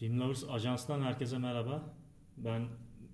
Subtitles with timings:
[0.00, 1.94] Film Lovers Ajans'tan herkese merhaba.
[2.36, 2.68] Ben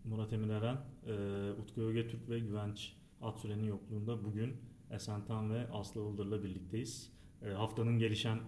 [0.04, 0.76] Murat Emin Eren,
[1.06, 1.12] e,
[1.60, 4.56] Utku Ögetürk ve Güvenç Atsüren'in yokluğunda bugün
[4.90, 7.12] Esen Tan ve Aslı Ildır'la birlikteyiz.
[7.42, 8.38] E, haftanın gelişen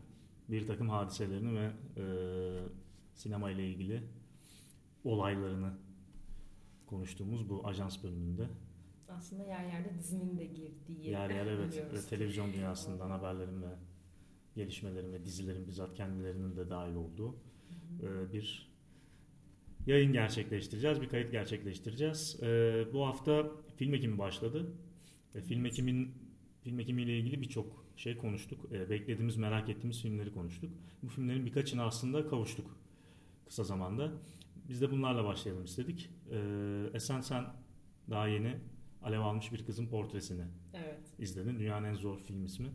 [0.49, 2.05] bir takım hadiselerini ve e,
[3.15, 4.03] sinema ile ilgili
[5.05, 5.73] olaylarını
[6.87, 8.49] konuştuğumuz bu ajans bölümünde.
[9.09, 11.11] Aslında yer yerde dizinin de girdiği.
[11.11, 13.75] Yer yer evet ve televizyon dünyasından haberlerin ve
[14.55, 17.48] gelişmelerin ve dizilerin bizzat kendilerinin de dahil olduğu
[18.03, 18.69] e, bir
[19.87, 22.43] yayın gerçekleştireceğiz, bir kayıt gerçekleştireceğiz.
[22.43, 22.47] E,
[22.93, 24.73] bu hafta film ekimi başladı.
[25.35, 26.15] E, film ekimin
[26.61, 28.73] film ekimiyle ilgili birçok şey konuştuk.
[28.73, 30.71] E, beklediğimiz, merak ettiğimiz filmleri konuştuk.
[31.03, 32.81] Bu filmlerin birkaçını aslında kavuştuk
[33.47, 34.13] kısa zamanda.
[34.69, 36.11] Biz de bunlarla başlayalım istedik.
[36.31, 36.39] E,
[36.95, 37.45] Esen sen
[38.11, 38.55] daha yeni
[39.03, 41.01] Alev almış bir kızın portresini Evet.
[41.19, 41.59] izledin.
[41.59, 42.69] Dünyanın en zor film ismi.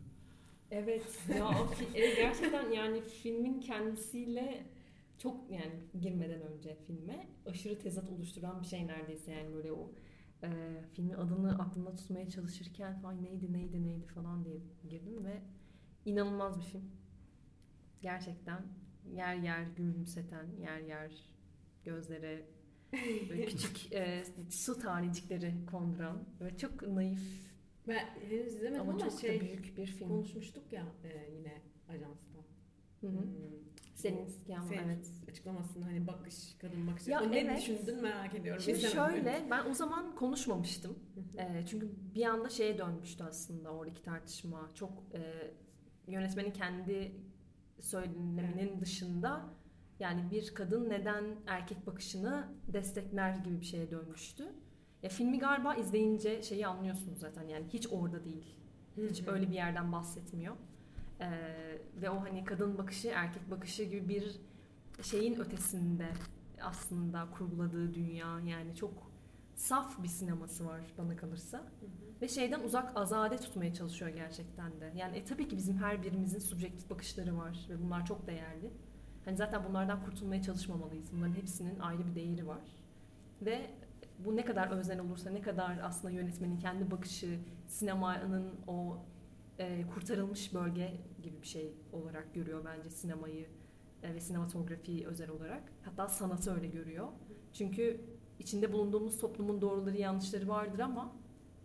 [0.70, 1.18] Evet.
[1.38, 4.66] Ya o fi- e, gerçekten yani filmin kendisiyle
[5.18, 9.92] çok yani girmeden önce filme aşırı tezat oluşturan bir şey neredeyse yani böyle o
[10.42, 10.48] e,
[10.92, 14.56] filmin adını aklımda tutmaya çalışırken ay neydi neydi neydi falan diye
[14.88, 15.42] girdim ve
[16.04, 16.90] inanılmaz bir film.
[18.02, 18.62] Gerçekten
[19.12, 21.12] yer yer gülümseten, yer yer
[21.84, 22.46] gözlere
[23.30, 27.54] böyle küçük e, su tanecikleri konduran ve çok naif
[27.88, 30.08] Ben henüz izlemedim ama, ama, çok şey da büyük bir film.
[30.08, 32.38] konuşmuştuk ya e, yine ajansta.
[33.00, 33.10] Hı hı.
[33.10, 33.73] Hmm.
[34.04, 35.10] Senin ama senin evet.
[35.30, 37.10] açıklamasını hani bakış, kadın bakışı.
[37.10, 37.58] Ya o ne evet.
[37.58, 38.62] düşündün merak ediyorum.
[38.62, 39.14] Şimdi İzlemedim.
[39.14, 40.98] şöyle ben o zaman konuşmamıştım.
[41.38, 44.70] Ee, çünkü bir anda şeye dönmüştü aslında oradaki tartışma.
[44.74, 45.20] Çok e,
[46.06, 47.12] yönetmenin kendi
[47.80, 49.44] söyleminin dışında
[50.00, 54.52] yani bir kadın neden erkek bakışını destekler gibi bir şeye dönmüştü.
[55.02, 58.56] Ya filmi galiba izleyince şeyi anlıyorsunuz zaten yani hiç orada değil.
[58.96, 60.56] Hiç öyle bir yerden bahsetmiyor.
[61.20, 64.40] Ee, ve o hani kadın bakışı, erkek bakışı gibi bir
[65.02, 66.08] şeyin ötesinde
[66.62, 69.10] aslında kurguladığı dünya yani çok
[69.54, 71.58] saf bir sineması var bana kalırsa.
[71.58, 72.22] Hı hı.
[72.22, 74.92] Ve şeyden uzak azade tutmaya çalışıyor gerçekten de.
[74.96, 78.70] Yani e, tabii ki bizim her birimizin subjektif bakışları var ve bunlar çok değerli.
[79.24, 81.12] Hani zaten bunlardan kurtulmaya çalışmamalıyız.
[81.12, 82.76] Bunların hepsinin ayrı bir değeri var.
[83.42, 83.70] Ve
[84.18, 88.98] bu ne kadar özel olursa, ne kadar aslında yönetmenin kendi bakışı, sinemanın o
[89.58, 93.46] e, kurtarılmış bölge gibi bir şey olarak görüyor bence sinemayı
[94.02, 95.72] e, ve sinematografiyi özel olarak.
[95.82, 97.08] Hatta sanatı öyle görüyor.
[97.52, 98.00] Çünkü
[98.38, 101.16] içinde bulunduğumuz toplumun doğruları yanlışları vardır ama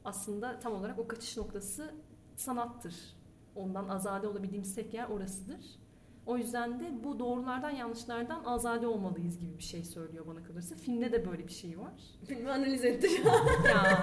[0.06, 1.94] aslında tam olarak o kaçış noktası
[2.36, 2.96] sanattır.
[3.56, 5.80] Ondan azade olabildiğimiz tek yer orasıdır.
[6.30, 10.76] O yüzden de bu doğrulardan yanlışlardan azade olmalıyız gibi bir şey söylüyor bana kalırsa.
[10.76, 11.94] Filmde de böyle bir şey var.
[12.28, 13.08] Filmi analiz etti.
[13.66, 13.94] ya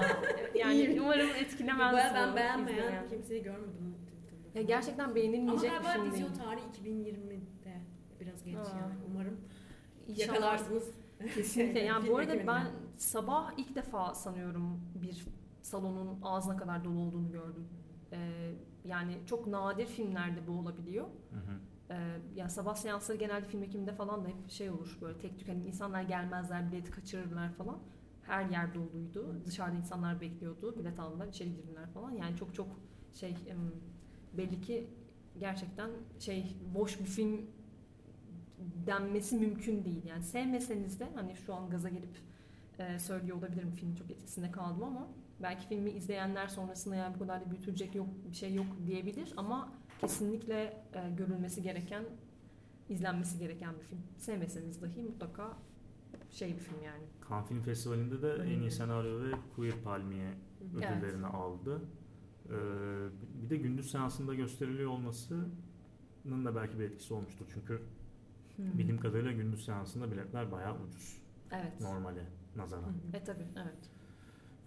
[0.55, 1.01] yani İyi.
[1.01, 1.93] umarım etkilemez.
[1.93, 3.09] Baya bu ben beğenmeyen izleyen.
[3.09, 3.95] kimseyi görmedim.
[4.55, 6.13] Ya gerçekten Ama beğenilmeyecek bir galiba film değil.
[6.13, 7.81] vizyon tarihi 2020'de.
[8.21, 8.79] Biraz geç Aa.
[8.79, 8.95] yani.
[9.11, 9.41] Umarım
[10.09, 10.27] İnşallah.
[10.35, 10.91] yakalarsınız.
[11.35, 11.81] Kesinlikle.
[11.85, 12.67] Yani bu arada ben
[12.97, 15.27] sabah ilk defa sanıyorum bir
[15.63, 17.69] salonun ağzına kadar dolu olduğunu gördüm.
[18.13, 18.53] Ee,
[18.85, 21.05] yani çok nadir filmlerde bu olabiliyor.
[21.07, 21.61] Hı hı.
[21.91, 25.49] Ee, yani sabah seansları genelde film ekiminde falan da hep şey olur böyle tek tük
[25.49, 27.79] hani insanlar gelmezler bileti kaçırırlar falan.
[28.23, 29.41] Her yer doluydu.
[29.47, 30.79] Dışarıda insanlar bekliyordu.
[30.79, 32.11] Bilet aldılar, içeri girdiler falan.
[32.11, 32.69] Yani çok çok
[33.13, 33.37] şey
[34.33, 34.91] belli ki
[35.39, 37.41] gerçekten şey boş bir film
[38.87, 40.05] denmesi mümkün değil.
[40.05, 42.17] Yani sevmeseniz de hani şu an gaza gelip
[42.79, 45.09] e, söylüyor olabilirim filmin çok etkisinde kaldım ama
[45.43, 49.73] belki filmi izleyenler sonrasında yani bu kadar da büyütülecek yok bir şey yok diyebilir ama
[50.01, 52.05] kesinlikle e, görülmesi gereken
[52.89, 53.99] izlenmesi gereken bir film.
[54.19, 55.57] Sevmeseniz dahi mutlaka
[56.31, 57.05] şey bir film yani.
[57.31, 60.35] Cannes Film Festivali'nde de en iyi senaryo ve Queer Palmiye
[60.75, 60.91] Evet.
[60.91, 61.81] ödüllerini aldı.
[62.47, 62.51] Ee,
[63.43, 67.47] bir de gündüz seansında gösteriliyor olmasının da belki bir etkisi olmuştur.
[67.55, 67.83] Çünkü
[68.57, 68.79] Hmm.
[68.79, 71.81] bildiğim kadarıyla gündüz seansında biletler bayağı ucuz Evet.
[71.81, 72.25] normale
[72.57, 72.93] nazaran.
[73.13, 73.91] E tabi evet.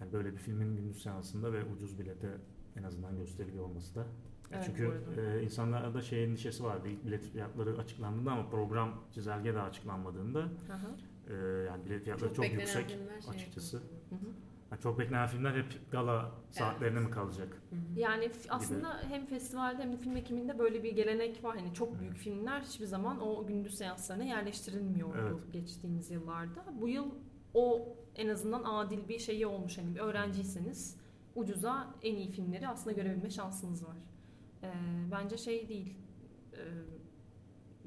[0.00, 2.36] Yani böyle bir filmin gündüz seansında ve ucuz bilete
[2.76, 4.06] en azından gösteriliyor olması da.
[4.52, 6.88] Evet, Çünkü e, insanlarda şey endişesi vardı.
[6.88, 10.96] İlk bilet fiyatları açıklandığında ama program çizelge daha açıklanmadığında Hı hı.
[11.34, 12.98] e, yani bilet fiyatları çok, beklenen yüksek şey
[13.34, 13.76] açıkçası.
[13.76, 14.00] yapıyor.
[14.10, 14.28] Hı hı.
[14.70, 17.48] Yani çok beklenen filmler hep gala saatlerine mi kalacak?
[17.70, 17.76] Hı.
[18.00, 21.56] Yani f- aslında hem festivalde hem de film ekiminde böyle bir gelenek var.
[21.56, 25.52] Hani çok büyük filmler hiçbir zaman o gündüz seanslarına yerleştirilmiyordu Evet.
[25.52, 26.64] geçtiğimiz yıllarda.
[26.80, 27.06] Bu yıl
[27.54, 29.78] o en azından adil bir şeyi olmuş.
[29.78, 30.96] Hani bir öğrenciyseniz
[31.34, 33.96] ucuza en iyi filmleri aslında görebilme şansınız var.
[34.62, 34.72] Ee,
[35.12, 35.94] bence şey değil.
[36.52, 36.58] Ee,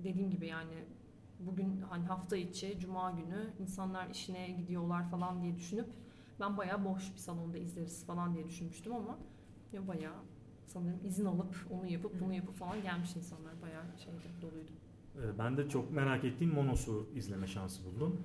[0.03, 0.73] dediğim gibi yani
[1.39, 5.87] bugün hani hafta içi cuma günü insanlar işine gidiyorlar falan diye düşünüp
[6.39, 9.17] ben bayağı boş bir salonda izleriz falan diye düşünmüştüm ama
[9.73, 10.15] ya bayağı
[10.65, 14.71] sanırım izin alıp onu yapıp bunu yapıp falan gelmiş insanlar bayağı şeyde doluydu.
[15.37, 18.21] Ben de çok merak ettiğim Monos'u izleme şansı buldum.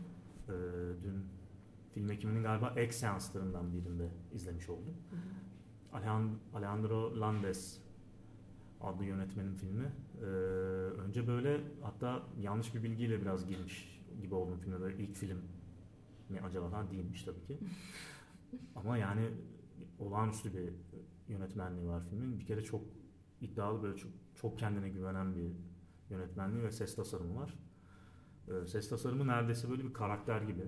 [1.05, 1.25] Dün
[1.95, 4.95] film ekiminin galiba ek seanslarından birinde izlemiş oldum.
[5.93, 7.81] Alejand- Alejandro Landes
[8.81, 9.93] adlı yönetmenin filmi.
[10.21, 10.25] Ee,
[11.01, 14.81] önce böyle hatta yanlış bir bilgiyle biraz girmiş gibi oldum filme.
[14.81, 15.43] Böyle ilk film
[16.29, 17.59] mi acaba falan değilmiş tabii ki.
[18.77, 19.31] Ama yani
[19.99, 20.73] olağanüstü bir
[21.29, 22.41] yönetmenliği var filmin.
[22.41, 22.83] Bir kere çok
[23.41, 25.53] iddialı böyle çok, çok kendine güvenen bir
[26.11, 27.59] yönetmenliği ve ses tasarımı var.
[28.49, 30.65] Ee, ses tasarımı neredeyse böyle bir karakter gibi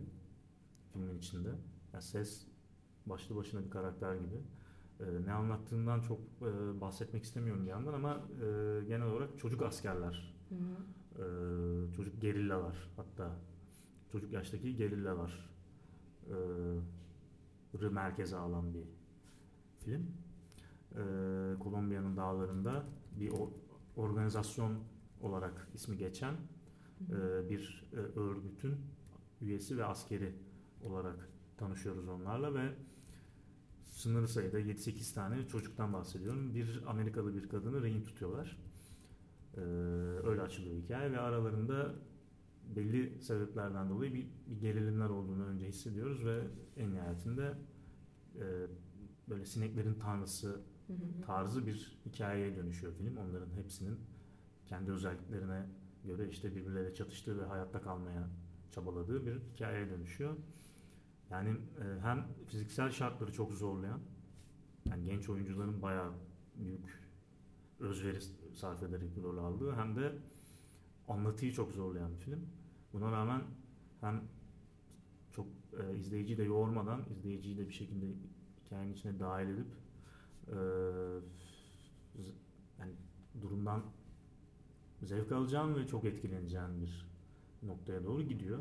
[0.93, 1.49] filmin içinde.
[1.93, 2.47] Yani ses
[3.07, 4.37] başlı başına bir karakter gibi.
[5.01, 8.45] Ee, ne anlattığından çok e, bahsetmek istemiyorum bir yandan ama e,
[8.85, 11.23] genel olarak çocuk askerler, Hı hı.
[11.23, 13.37] e, çocuk gerillalar hatta
[14.13, 15.51] çocuk yaştaki gerillalar
[16.29, 18.85] e, merkeze alan bir
[19.85, 20.07] film.
[20.93, 21.03] E,
[21.61, 22.85] Kolombiya'nın dağlarında
[23.21, 23.53] bir o-
[23.97, 24.79] organizasyon
[25.21, 26.35] olarak ismi geçen
[27.11, 28.77] e, bir e, örgütün
[29.41, 30.35] üyesi ve askeri
[30.83, 32.75] olarak tanışıyoruz onlarla ve
[34.01, 36.55] sınırlı sayıda 7-8 tane çocuktan bahsediyorum.
[36.55, 38.59] Bir Amerikalı bir kadını rehin tutuyorlar.
[39.57, 39.61] E,
[40.25, 41.95] öyle açılıyor hikaye ve aralarında
[42.77, 47.55] belli sebeplerden dolayı bir, bir gerilimler olduğunu önce hissediyoruz ve en nihayetinde
[48.37, 48.67] e,
[49.29, 50.61] böyle sineklerin tanrısı
[51.27, 53.17] tarzı bir hikayeye dönüşüyor film.
[53.17, 53.99] Onların hepsinin
[54.67, 55.67] kendi özelliklerine
[56.05, 58.29] göre işte birbirleriyle çatıştığı ve hayatta kalmaya
[58.71, 60.37] çabaladığı bir hikayeye dönüşüyor.
[61.31, 64.01] Yani e, hem fiziksel şartları çok zorlayan,
[64.87, 66.13] yani genç oyuncuların bayağı
[66.57, 67.01] büyük
[67.81, 68.21] özveri
[68.55, 70.19] sarf ederek rol aldığı hem de
[71.09, 72.49] anlatıyı çok zorlayan bir film.
[72.93, 73.43] Buna rağmen
[74.01, 74.23] hem
[75.33, 75.47] çok
[75.81, 78.07] e, izleyiciyi de yormadan izleyiciyi de bir şekilde
[78.65, 79.73] hikayenin içine dahil edip
[80.49, 80.57] e,
[82.79, 82.93] yani
[83.43, 83.83] durumdan
[85.03, 87.11] zevk alacağım ve çok etkileneceğim bir
[87.63, 88.59] noktaya doğru gidiyor.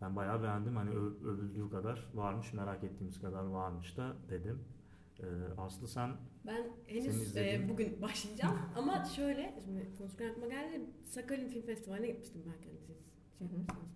[0.00, 0.76] Ben bayağı beğendim.
[0.76, 4.64] Hani övüldüğü kadar varmış, merak ettiğimiz kadar varmış da dedim.
[5.18, 5.26] E,
[5.58, 6.10] Aslı sen
[6.46, 12.42] Ben henüz e, bugün başlayacağım ama şöyle şimdi konuşurken aklıma geldi Sakalin Film Festivali'ne gitmiştim
[12.46, 12.96] belki hani siz
[13.38, 13.90] şey yapmışsınız.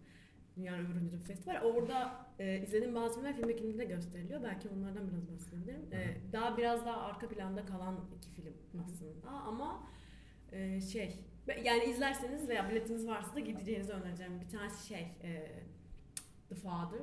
[0.56, 1.60] Dünyanın öbür bir festival.
[1.62, 4.42] Orada e, izlediğim bazı filmler film ekiminde gösteriliyor.
[4.42, 5.92] Belki onlardan biraz bahsedebilirim.
[5.92, 8.54] E, daha biraz daha arka planda kalan iki film
[8.84, 9.88] aslında ama
[10.52, 11.24] e, şey
[11.64, 14.40] yani izlerseniz veya biletiniz varsa da gideceğinizi önereceğim.
[14.40, 15.62] Bir tanesi şey e,
[16.54, 16.98] The Father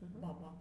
[0.00, 0.22] Hı hı.
[0.22, 0.54] baba.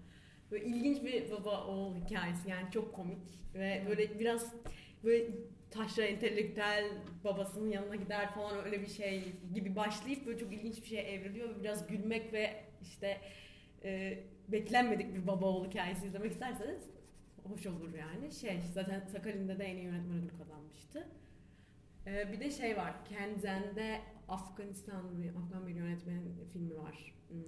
[0.51, 4.55] Böyle ilginç bir baba oğul hikayesi yani çok komik ve böyle biraz
[5.03, 5.27] böyle
[5.71, 6.91] taşra entelektüel
[7.23, 11.49] babasının yanına gider falan öyle bir şey gibi başlayıp böyle çok ilginç bir şeye evriliyor
[11.49, 13.21] ve biraz gülmek ve işte
[13.83, 16.89] e, beklenmedik bir baba oğul hikayesi izlemek isterseniz
[17.43, 18.31] hoş olur yani.
[18.33, 21.07] Şey zaten Sakalin'de de en iyi yönetmen ödülü kazanmıştı.
[22.07, 27.13] E, bir de şey var Kenzen'de Afganistan bir Afgan bir yönetmenin filmi var.
[27.29, 27.41] Hmm,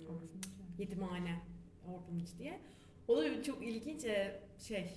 [0.78, 1.42] Yetimhane
[1.88, 2.60] Orphanage diye.
[3.08, 4.90] O da çok ilginç e, şey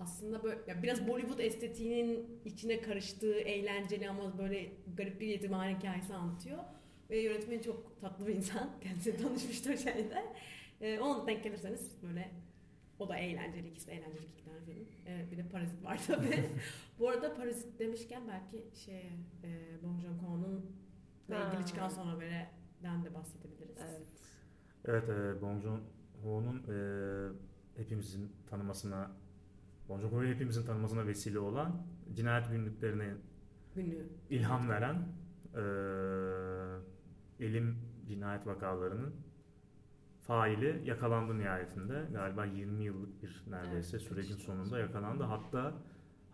[0.00, 6.14] aslında böyle ya biraz Bollywood estetiğinin içine karıştığı eğlenceli ama böyle garip bir yetimhane hikayesi
[6.14, 6.58] anlatıyor.
[7.10, 8.70] Ve yönetmeni çok tatlı bir insan.
[8.80, 10.24] Kendisi tanışmıştı o şeyde.
[10.80, 12.30] E, ona denk gelirseniz böyle
[12.98, 13.68] o da eğlenceli.
[13.68, 14.86] ikisi de eğlenceli iki tane film.
[15.06, 16.44] E, bir de Parazit var tabii.
[16.98, 19.00] Bu arada Parazit demişken belki şey
[19.44, 20.82] e, Bong Joon-ho'nun
[21.28, 23.76] ilgili çıkan son haberden de bahsedebiliriz.
[23.80, 24.06] Evet.
[24.84, 26.76] Evet, e, Bong Joon-ho'nun e,
[27.76, 29.10] hepimizin tanımasına,
[29.88, 33.14] Bong Joon-ho'yu hepimizin tanımasına vesile olan cinayet günlüklerine
[33.74, 34.08] Günlüğü.
[34.30, 34.96] ilham veren
[35.54, 35.62] e,
[37.46, 39.14] elim cinayet vakalarının
[40.20, 42.06] faili yakalandı nihayetinde.
[42.12, 44.46] Galiba 20 yıllık bir neredeyse Evet, sürecin işte.
[44.52, 45.22] sonunda yakalandı.
[45.24, 45.74] Hatta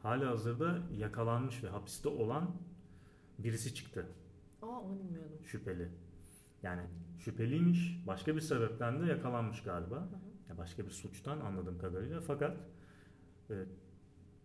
[0.02, 2.56] hali hazırda yakalanmış ve hapiste olan
[3.38, 4.06] birisi çıktı
[4.62, 5.38] Aa onu bilmiyordum.
[5.44, 5.88] şüpheli.
[6.62, 6.82] Yani
[7.18, 8.02] şüpheliymiş.
[8.06, 9.96] Başka bir sebepten de yakalanmış galiba.
[9.96, 12.20] Hı başka bir suçtan anladığım kadarıyla.
[12.20, 12.56] Fakat
[13.50, 13.54] e,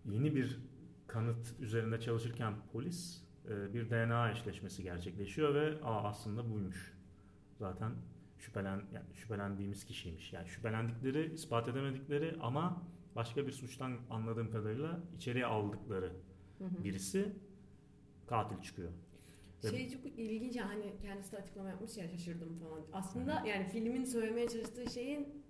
[0.06, 0.60] yeni bir
[1.08, 6.94] kanıt üzerinde çalışırken polis e, bir DNA eşleşmesi gerçekleşiyor ve Aa, aslında buymuş.
[7.60, 7.92] Zaten
[8.38, 10.34] şüphelen yani şüphelendiğimiz kişiymiş.
[10.34, 12.84] Yani şüphelendikleri, ispat edemedikleri ama
[13.16, 16.14] başka bir suçtan anladığım kadarıyla içeriye aldıkları
[16.58, 16.84] Hı hı.
[16.84, 17.36] birisi
[18.28, 18.92] katil çıkıyor.
[19.72, 22.82] Şey çok ilginç yani kendisi de açıklama yapmış ya şaşırdım falan.
[22.94, 25.44] Aslında yani filmin söylemeye çalıştığı şeyin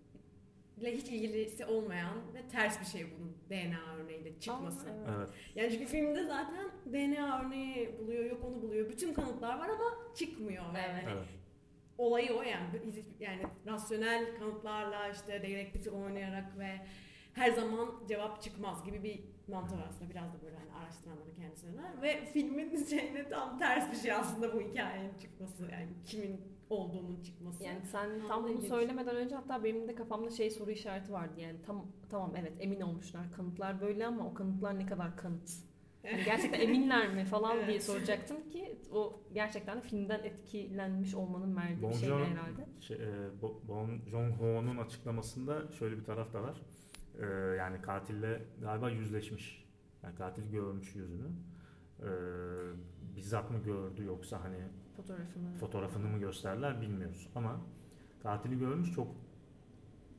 [0.77, 4.89] ile hiç ilgisi olmayan ve ters bir şey bunun DNA örneğiyle çıkması.
[4.89, 5.09] Aa, evet.
[5.17, 5.29] Evet.
[5.55, 8.89] Yani çünkü filmde zaten DNA örneği buluyor, yok onu buluyor.
[8.89, 10.63] Bütün kanıtlar var ama çıkmıyor.
[10.73, 11.03] ve Evet.
[11.03, 11.27] hani Evet.
[11.97, 12.81] olayı o yani.
[13.19, 16.85] Yani rasyonel kanıtlarla işte dedektif oynayarak ve
[17.33, 22.01] her zaman cevap çıkmaz gibi bir mantığı var aslında biraz da böyle hani araştıranları kendisine
[22.01, 27.63] ve filmin şeyine tam ters bir şey aslında bu hikayenin çıkması yani kimin olduğunun çıkması.
[27.63, 31.61] Yani sen tam bunu söylemeden önce hatta benim de kafamda şey soru işareti vardı yani
[31.65, 35.51] tam tamam evet emin olmuşlar kanıtlar böyle ama o kanıtlar ne kadar kanıt?
[36.03, 37.83] Yani gerçekten eminler mi falan diye Evet.
[37.83, 42.65] soracaktım ki o gerçekten de filmden etkilenmiş olmanın verdiği şeydi Joon- herhalde.
[42.79, 43.09] Şey, e,
[43.41, 46.61] Bo- Bong Joon-ho'nun açıklamasında şöyle bir taraf da var.
[47.19, 47.25] E,
[47.57, 49.65] yani katille galiba yüzleşmiş.
[50.03, 51.27] Yani katil görmüş yüzünü.
[51.99, 52.09] E,
[53.15, 54.57] bizzat mı gördü yoksa hani
[54.97, 55.55] Fotoğrafını.
[55.59, 57.29] fotoğrafını mı gösterdiler bilmiyoruz.
[57.35, 57.61] Ama
[58.23, 59.07] katili görmüş çok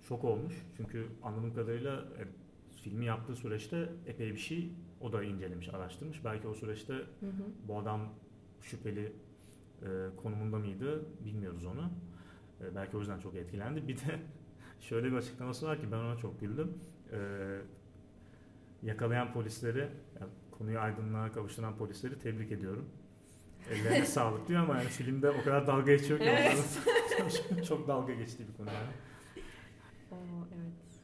[0.08, 0.54] şok olmuş.
[0.76, 2.22] Çünkü anladığım kadarıyla e,
[2.82, 6.24] filmi yaptığı süreçte epey bir şey o da incelemiş, araştırmış.
[6.24, 7.44] Belki o süreçte Hı hı.
[7.68, 8.00] bu adam
[8.60, 9.12] şüpheli
[9.82, 9.86] e,
[10.22, 11.90] konumunda mıydı bilmiyoruz onu.
[12.60, 13.88] E, belki o yüzden çok etkilendi.
[13.88, 14.20] Bir de
[14.88, 16.78] şöyle bir açıklaması var ki ben ona çok güldüm.
[17.12, 17.18] E,
[18.82, 19.88] yakalayan polisleri,
[20.20, 22.88] yani konuyu aydınlığa kavuşturan polisleri tebrik ediyorum.
[23.70, 26.82] Ellerine sağlık diyor ama yani filmde o kadar dalga geçiyor ki Evet.
[27.68, 28.88] çok dalga geçtiği bir konu yani.
[30.12, 31.00] Oo, evet.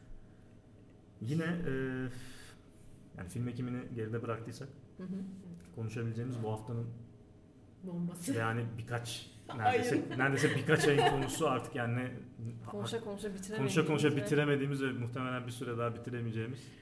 [1.21, 1.73] Yine e,
[3.19, 5.17] yani film ekimini geride bıraktıysak Hı hı.
[5.75, 6.87] konuşabileceğimiz bu haftanın
[7.83, 8.33] Bombası.
[8.33, 10.19] Yani birkaç neredeyse Ayın.
[10.19, 12.11] neredeyse birkaç ayın konusu artık yani
[12.66, 13.75] Konuşa konuşa bitiremediğimiz.
[13.75, 16.73] konuşa konuşa ve- bitiremediğimiz ve muhtemelen bir süre daha bitiremeyeceğimiz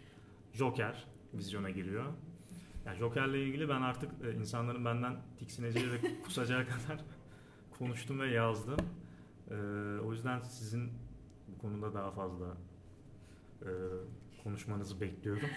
[0.52, 2.04] Joker vizyona giriyor.
[2.86, 7.00] Yani Joker'le ilgili ben artık e, insanların benden tiksineceği ve kusacağı kadar
[7.78, 8.76] konuştum ve yazdım.
[9.50, 9.54] E,
[10.04, 10.92] o yüzden sizin
[11.48, 12.46] bu konuda daha fazla
[13.62, 13.68] e,
[14.44, 15.48] konuşmanızı bekliyorum.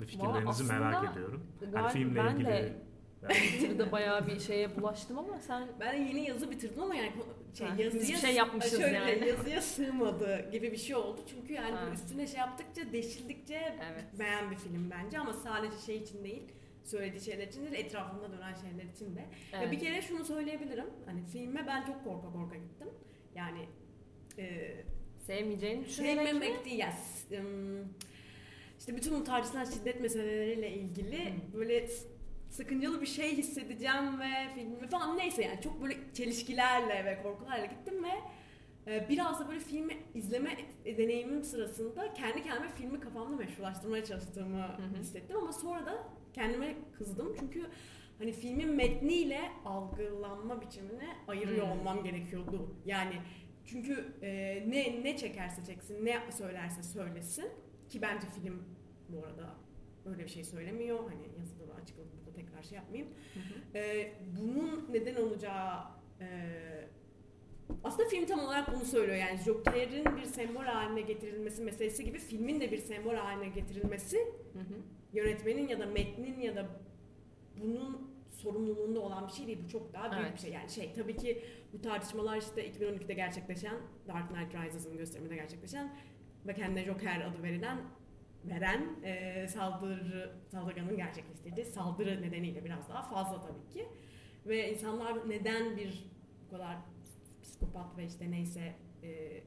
[0.00, 1.42] Ve fikirlerinizi merak ediyorum.
[1.74, 2.82] Yani filmle ben ilgili de
[3.22, 7.12] yani Twitter'da bayağı bir şeye bulaştım ama sen Ben yeni yazı bitirdim ama yani
[7.58, 9.28] şey, Ha, yazıya, bir şey yapmışız şöyle, yani.
[9.28, 11.20] yazıya sığmadı gibi bir şey oldu.
[11.30, 11.90] Çünkü yani Ha.
[11.94, 14.04] üstüne şey yaptıkça, deşildikçe evet.
[14.18, 16.42] beğen bir film bence ama sadece şey için değil,
[16.84, 19.20] söylediği şeyler için değil, etrafında dönen şeyler için de.
[19.52, 19.72] Ya evet.
[19.72, 20.86] bir kere şunu söyleyebilirim.
[21.06, 22.88] Hani filme ben çok korka korka gittim.
[23.34, 23.66] Yani
[24.38, 24.74] e,
[25.26, 26.92] sevmeyeceğini düşünerek sevmemek değil ya.
[28.78, 31.32] işte bütün bu tartışılan şiddet meseleleriyle ilgili Hı.
[31.54, 31.88] böyle
[32.50, 38.04] sakıncalı bir şey hissedeceğim ve filmi falan neyse yani çok böyle çelişkilerle ve korkularla gittim
[38.04, 38.12] ve
[38.86, 44.98] e, biraz da böyle filmi izleme deneyimim sırasında kendi kendime filmi kafamda meşrulaştırmaya çalıştığımı hı.
[45.00, 47.66] hissettim ama sonra da kendime kızdım çünkü
[48.18, 52.74] hani filmin metniyle algılanma biçimini ayırıyor olmam gerekiyordu.
[52.86, 53.14] Yani
[53.64, 54.30] çünkü e,
[54.68, 57.48] ne ne çekerse çeksin, ne söylerse söylesin
[57.88, 58.62] ki bence film
[59.08, 59.54] bu arada
[60.06, 60.98] öyle bir şey söylemiyor.
[60.98, 63.12] Hani yazıda da burada tekrar şey yapmayayım.
[63.34, 63.78] Hı hı.
[63.78, 65.80] E, bunun neden olacağı
[66.20, 66.26] e,
[67.84, 69.18] aslında film tam olarak bunu söylüyor.
[69.18, 74.18] Yani Joker'in bir sembol haline getirilmesi meselesi gibi filmin de bir sembol haline getirilmesi
[74.52, 74.74] Hı hı.
[75.12, 76.68] yönetmenin ya da metnin ya da
[77.62, 79.58] bunun sorumluluğunda olan bir şey değil.
[79.64, 80.34] Bu çok daha büyük Evet.
[80.34, 80.52] bir şey.
[80.52, 83.76] Yani şey tabii ki bu tartışmalar işte 2012'de gerçekleşen
[84.08, 85.96] Dark Knight Rises'ın gösteriminde gerçekleşen
[86.46, 87.78] ve kendine Joker adı verilen
[88.44, 93.88] veren e, saldırı saldırganın gerçekleştirdiği saldırı nedeniyle biraz daha fazla tabii ki.
[94.46, 96.10] Ve insanlar neden bir
[96.46, 96.76] bu kadar
[97.42, 99.40] psikopat ve işte neyse e,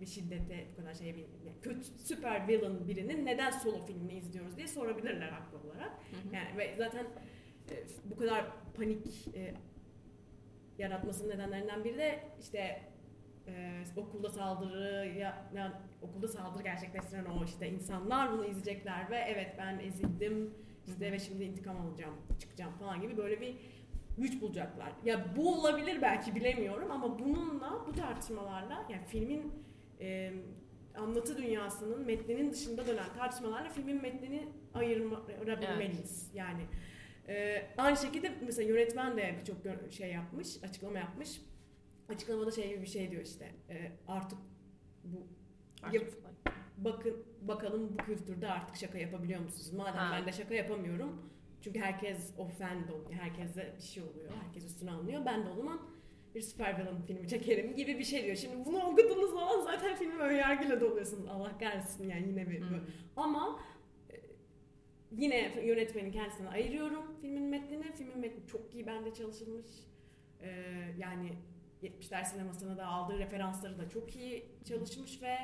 [0.00, 4.68] bir şiddete bu kadar bir yani kötü süper villain birinin neden solo filmini izliyoruz diye
[4.68, 5.90] sorabilirler haklı olarak.
[5.90, 6.34] Hı hı.
[6.34, 7.06] Yani ve zaten
[7.70, 7.74] e,
[8.04, 9.54] bu kadar panik e,
[10.78, 12.82] yaratmasının nedenlerinden biri de işte
[13.48, 19.54] e, okulda saldırı ya, ya- okulda saldırı gerçekleştiren o işte insanlar bunu izleyecekler ve evet
[19.58, 20.54] ben ezildim
[20.86, 23.54] işte ve şimdi intikam alacağım çıkacağım falan gibi böyle bir
[24.18, 24.92] güç bulacaklar.
[25.04, 29.52] Ya bu olabilir belki bilemiyorum ama bununla bu tartışmalarla yani filmin
[30.00, 30.32] e,
[30.96, 36.30] anlatı dünyasının metninin dışında dönen tartışmalarla filmin metnini ayırabilmeliyiz.
[36.34, 36.62] Yani
[37.28, 39.56] e, aynı şekilde mesela yönetmen de birçok
[39.92, 41.40] şey yapmış, açıklama yapmış.
[42.08, 44.38] Açıklamada şey gibi bir şey diyor işte e, artık
[45.04, 45.26] bu
[45.82, 49.72] Artık Yap- bakın bakalım bu kültürde artık şaka yapabiliyor musunuz?
[49.72, 50.16] Madem Ha.
[50.18, 51.30] ben de şaka yapamıyorum.
[51.60, 53.12] Çünkü herkes offend oluyor.
[53.12, 54.30] Herkese bir şey oluyor.
[54.44, 55.24] Herkes üstüne alınıyor.
[55.26, 55.80] Ben de o zaman
[56.34, 58.36] bir süper villain filmi çekerim gibi bir şey diyor.
[58.36, 61.28] Şimdi bunu okuduğunuz zaman zaten filmi önyargıyla doluyorsunuz.
[61.28, 62.60] Allah kahretsin yani yine bir.
[62.60, 62.80] Hı.
[63.16, 63.60] Ama
[64.10, 64.14] e,
[65.12, 67.92] yine yönetmenin kendisine ayırıyorum filmin metnini.
[67.92, 69.66] Filmin metni çok iyi bende çalışılmış.
[70.40, 70.48] E,
[70.98, 71.32] yani
[71.86, 75.36] 70'ler sinemasına da aldığı referansları da çok iyi çalışmış ve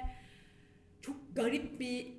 [1.00, 2.14] çok garip bir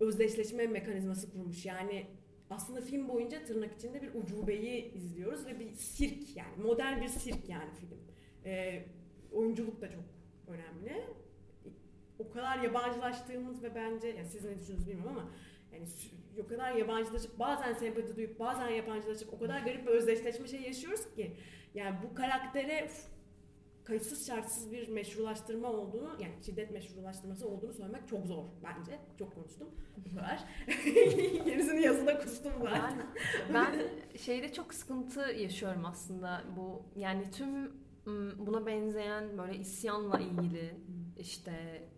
[0.00, 1.66] özdeşleşme mekanizması kurmuş.
[1.66, 2.06] Yani
[2.50, 7.48] aslında film boyunca tırnak içinde bir ucubeyi izliyoruz ve bir sirk yani modern bir sirk
[7.48, 7.98] yani film.
[8.44, 8.84] Ee,
[9.32, 10.04] oyunculuk da çok
[10.48, 11.04] önemli.
[12.18, 15.30] O kadar yabancılaştığımız ve bence ya siz ne düşünüyorsunuz bilmiyorum ama
[15.72, 15.86] Yani
[16.44, 21.14] o kadar yabancılaşıp bazen sempati duyup bazen yabancılaşıp o kadar garip bir özdeşleşme şey yaşıyoruz
[21.14, 21.36] ki
[21.74, 22.88] yani bu karaktere
[23.84, 28.98] kayıtsız şartsız bir meşrulaştırma olduğunu yani şiddet meşrulaştırması olduğunu söylemek çok zor bence.
[29.18, 29.68] Çok konuştum.
[29.96, 30.44] Bu kadar.
[31.44, 33.06] Gerisini yazıda kustum ben.
[33.54, 37.72] Ben, ben şeyde çok sıkıntı yaşıyorum aslında bu yani tüm
[38.46, 40.74] buna benzeyen böyle isyanla ilgili
[41.18, 41.88] işte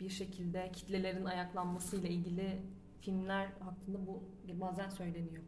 [0.00, 2.62] bir şekilde kitlelerin ayaklanmasıyla ilgili
[3.00, 4.22] filmler hakkında bu
[4.60, 5.42] bazen söyleniyor.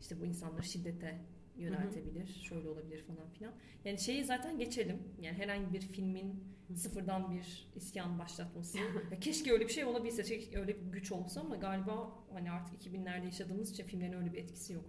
[0.00, 1.20] İşte bu insanları şiddete
[1.56, 3.54] yöneltebilir, şöyle olabilir falan filan.
[3.84, 4.98] Yani şeyi zaten geçelim.
[5.20, 6.44] Yani herhangi bir filmin
[6.74, 8.78] sıfırdan bir isyan başlatması.
[9.10, 13.24] Ya keşke öyle bir şey olabilse, öyle bir güç olsa ama galiba hani artık 2000'lerde
[13.24, 14.84] yaşadığımız için filmlerin öyle bir etkisi yok.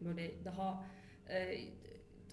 [0.00, 0.86] Böyle daha
[1.28, 1.58] e,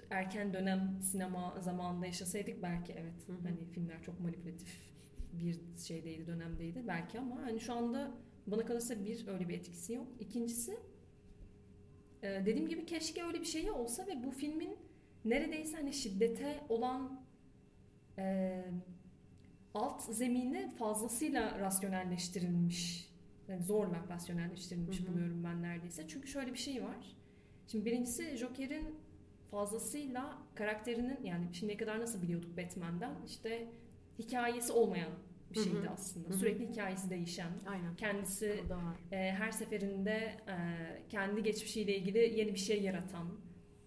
[0.09, 3.27] erken dönem sinema zamanında yaşasaydık belki evet.
[3.27, 3.37] Hı hı.
[3.43, 4.95] Hani filmler çok manipülatif
[5.33, 8.11] bir şeydeydi, dönemdeydi belki ama hani şu anda
[8.47, 10.07] bana kalırsa bir öyle bir etkisi yok.
[10.19, 10.77] İkincisi
[12.25, 14.77] e, dediğim gibi keşke öyle bir şey olsa ve bu filmin
[15.25, 17.21] neredeyse hani şiddete olan
[18.17, 18.55] e,
[19.73, 23.09] alt zemini fazlasıyla rasyonelleştirilmiş.
[23.47, 26.07] Yani zorla rasyonelleştirilmiş buluyorum ben neredeyse.
[26.07, 27.15] Çünkü şöyle bir şey var.
[27.67, 28.95] Şimdi birincisi Joker'in
[29.51, 33.67] fazlasıyla karakterinin yani şimdiye kadar nasıl biliyorduk Batman'den işte
[34.19, 35.11] hikayesi olmayan
[35.55, 36.33] bir şeydi aslında.
[36.33, 37.95] Sürekli hikayesi değişen, Aynen.
[37.95, 38.63] kendisi
[39.11, 40.11] e, her seferinde
[40.47, 40.55] e,
[41.09, 43.27] kendi geçmişiyle ilgili yeni bir şey yaratan,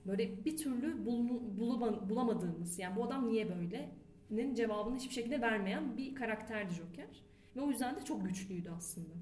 [0.07, 5.97] böyle bir türlü bul- bulama- bulamadığımız, yani bu adam niye böyle'nin cevabını hiçbir şekilde vermeyen
[5.97, 7.23] bir karakterdi Joker.
[7.57, 9.15] Ve o yüzden de çok güçlüydü aslında.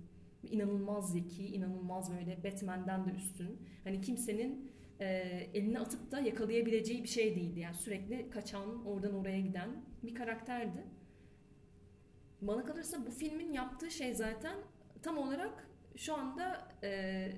[0.50, 3.58] İnanılmaz zeki, inanılmaz böyle Batman'den de üstün.
[3.84, 5.06] Hani kimsenin e,
[5.54, 7.60] eline atıp da yakalayabileceği bir şey değildi.
[7.60, 9.70] Yani sürekli kaçan, oradan oraya giden
[10.02, 10.84] bir karakterdi.
[12.42, 14.56] Bana kalırsa bu filmin yaptığı şey zaten
[15.02, 17.32] tam olarak şu anda e,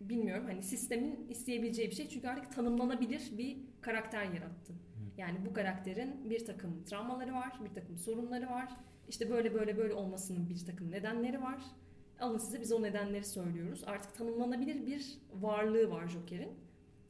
[0.00, 4.72] bilmiyorum hani sistemin isteyebileceği bir şey çünkü artık tanımlanabilir bir karakter yarattı.
[5.16, 8.72] Yani bu karakterin bir takım travmaları var, bir takım sorunları var.
[9.08, 11.62] İşte böyle böyle böyle olmasının bir takım nedenleri var.
[12.20, 13.84] Alın size biz o nedenleri söylüyoruz.
[13.86, 16.50] Artık tanımlanabilir bir varlığı var Joker'in.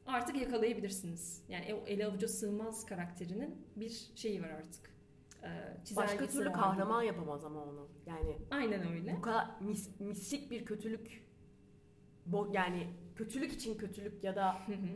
[0.05, 1.43] Artık yakalayabilirsiniz.
[1.49, 4.98] Yani ele avuca sığmaz karakterinin bir şeyi var artık.
[5.43, 7.87] Başka çizelgesi türlü var kahraman yapamaz ama onu.
[8.05, 9.15] Yani Aynen öyle.
[9.17, 11.27] bu kadar mis, mistik bir kötülük
[12.31, 14.87] bo- yani kötülük için kötülük ya da Hı hı.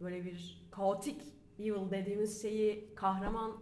[0.00, 1.22] böyle bir kaotik
[1.58, 3.52] evil dediğimiz şeyi kahraman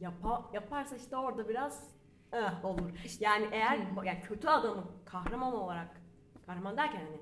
[0.00, 1.90] yapa, yaparsa işte orada biraz
[2.32, 2.90] eh olur.
[3.04, 6.02] İşte- Yani eğer yani kötü adamı kahraman olarak
[6.46, 7.18] kahraman derken hani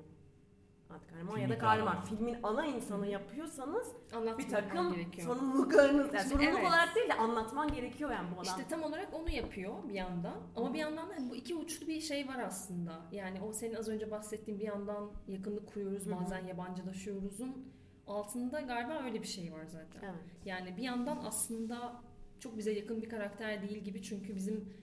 [0.89, 5.27] anti kahraman ya da kahraman filmin ana insanı yapıyorsanız Anlatman bir takım gerekiyor.
[5.27, 6.69] sorumluluklarınız yani sorumluluk evet.
[6.69, 8.43] olarak değil de anlatman gerekiyor yani bu adam.
[8.43, 10.35] İşte tam olarak onu yapıyor bir yandan.
[10.55, 13.01] Ama bir yandan da hani bu iki uçlu bir şey var aslında.
[13.11, 17.73] Yani o senin az önce bahsettiğin bir yandan yakınlık kuruyoruz, bazen yabancılaşıyoruzun
[18.07, 20.01] altında galiba öyle bir şey var zaten.
[20.03, 20.45] Evet.
[20.45, 22.01] Yani bir yandan aslında
[22.39, 24.73] çok bize yakın bir karakter değil gibi çünkü bizim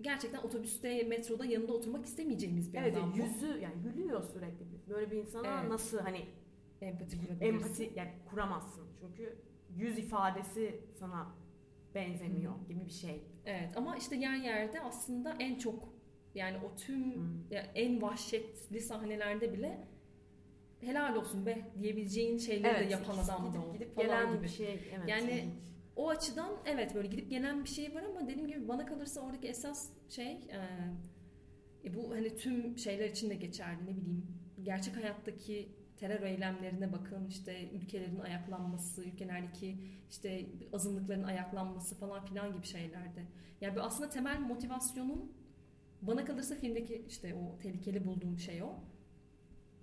[0.00, 3.16] gerçekten otobüste, metroda yanında oturmak istemeyeceğimiz bir Evet adam bu.
[3.16, 4.66] yüzü yani gülüyor sürekli.
[4.88, 5.70] Böyle bir insana Evet.
[5.70, 6.20] nasıl hani
[6.80, 7.46] Empati kurabilirsin.
[7.54, 8.86] empati yani kuramazsın.
[9.00, 9.36] Çünkü
[9.76, 11.34] yüz ifadesi sana
[11.94, 13.22] benzemiyor gibi bir şey.
[13.46, 15.88] Evet ama işte yer yerde aslında en çok
[16.34, 17.50] yani o tüm Hmm.
[17.50, 19.88] ya en vahşetli sahnelerde bile
[20.80, 24.42] helal olsun be diyebileceğin şeyleri de yapan adam da gidip, gidip gelen gibi.
[24.42, 24.72] bir şey.
[24.96, 25.54] Evet, Yani- ilginç.
[25.96, 29.48] O açıdan evet böyle gidip gelen bir şey var ama dediğim gibi bana kalırsa oradaki
[29.48, 30.58] esas şey e,
[31.84, 34.26] e, bu hani tüm şeyler için de geçerli ne bileyim
[34.62, 39.78] gerçek hayattaki terör eylemlerine bakın işte ülkelerin ayaklanması, ülkelerdeki
[40.10, 43.22] işte azınlıkların ayaklanması falan filan gibi şeylerde.
[43.60, 45.32] Yani bu aslında temel motivasyonun
[46.02, 48.74] bana kalırsa filmdeki işte o tehlikeli bulduğum şey o.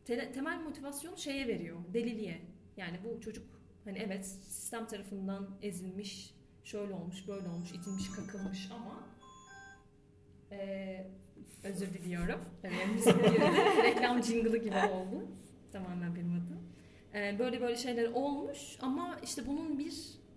[0.06, 2.42] Te- temel motivasyon şeye veriyor, deliliğe.
[2.78, 9.04] Yani bu çocuk hani evet sistem tarafından ezilmiş, şöyle olmuş, böyle olmuş, itilmiş, kakılmış ama
[10.52, 11.12] eee,
[11.64, 12.40] özür diliyorum.
[13.84, 15.28] Reklam jingle'ı gibi oldu.
[15.72, 16.60] Tamamen benim adım.
[17.14, 19.94] Eee, böyle böyle şeyler olmuş ama işte bunun bir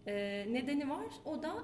[0.06, 1.06] eee, nedeni var.
[1.24, 1.54] O da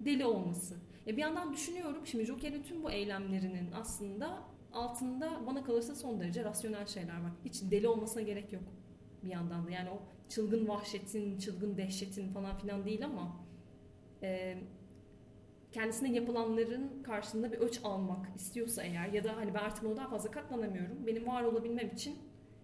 [0.00, 0.76] deli olması.
[1.06, 4.38] Ya bir yandan düşünüyorum şimdi Joker'in tüm bu eylemlerinin aslında
[4.72, 7.32] altında bana kalırsa son derece rasyonel şeyler var.
[7.44, 8.62] Hiç deli olmasına gerek yok
[9.24, 9.70] bir yandan da.
[9.70, 13.36] Yani o çılgın vahşetin, çılgın dehşetin falan filan değil ama
[14.22, 14.58] e,
[15.72, 20.30] kendisine yapılanların karşılığında bir öç almak istiyorsa eğer ya da hani ben artık daha fazla
[20.30, 21.06] katlanamıyorum.
[21.06, 22.16] Benim var olabilmem için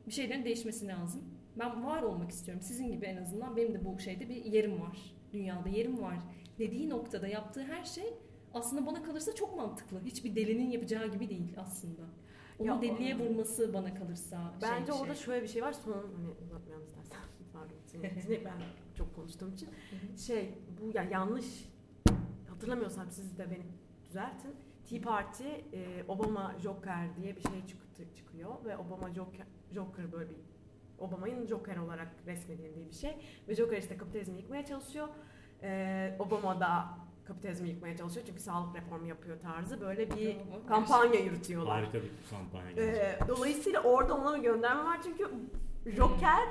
[0.07, 1.25] bir şeylerin değişmesi lazım.
[1.59, 2.63] Ben var olmak istiyorum.
[2.63, 5.15] Sizin gibi en azından benim de bu şeyde bir yerim var.
[5.33, 6.19] Dünyada yerim var
[6.59, 8.15] dediği noktada yaptığı her şey
[8.55, 10.01] aslında bana kalırsa çok mantıklı.
[10.05, 12.03] Hiçbir delinin yapacağı gibi değil aslında.
[12.59, 15.25] onu Ya, deliye o- vurması bana kalırsa şey Bence bir orada şey.
[15.25, 15.73] şöyle bir şey var.
[15.73, 17.17] Son hani uzatmayalım istersen.
[17.91, 18.53] Seni ben
[18.99, 19.69] çok konuştuğum için.
[20.27, 21.69] Şey bu ya yanlış
[22.49, 23.63] hatırlamıyorsam siz de beni
[24.09, 24.55] düzeltin.
[24.91, 30.31] Tea Party e, Obama Joker diye bir şey çıktı, çıkıyor ve Obama Joker, Joker böyle
[30.31, 30.37] bir
[30.99, 33.17] Obama'nın Joker olarak resmedildiği bir şey
[33.49, 35.09] ve Joker işte kapitalizmi yıkmaya çalışıyor.
[35.63, 36.89] E, Obama da
[37.25, 40.37] kapitalizmi yıkmaya çalışıyor çünkü sağlık reformu yapıyor tarzı böyle bir
[40.69, 41.81] kampanya yürütüyorlar.
[41.81, 42.83] Harika bir kampanya.
[42.83, 45.31] Ee, dolayısıyla orada ona bir gönderme var çünkü
[45.87, 46.49] Joker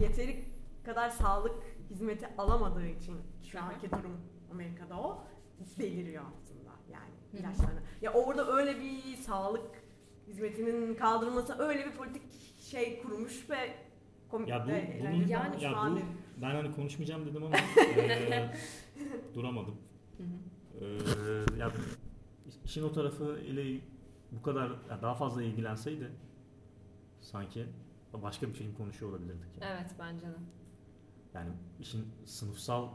[0.00, 0.44] yeteri
[0.84, 1.54] kadar sağlık
[1.90, 4.20] hizmeti alamadığı için şu anki durum
[4.52, 5.24] Amerika'da o
[5.78, 7.80] beliriyor aslında yani ilaçlarına.
[8.02, 9.82] Ya orada öyle bir sağlık
[10.28, 12.22] hizmetinin kaldırılması öyle bir politik
[12.58, 13.74] şey kurmuş ve
[14.30, 15.98] komik Ya bu- de bunun- Yani ya bu-.
[16.42, 17.56] Ben hani konuşmayacağım dedim ama
[17.96, 18.50] e,
[19.34, 19.76] duramadım.
[20.16, 20.84] Hı hı.
[20.84, 21.72] Ee, ya
[22.64, 23.80] işin o tarafı ile
[24.32, 26.10] bu kadar ya daha fazla ilgilenseydi
[27.20, 27.66] sanki
[28.12, 29.48] başka bir film konuşuyor olabilirdik.
[29.60, 30.34] Yani, Evet bence de.
[31.34, 32.88] Yani işin sınıfsal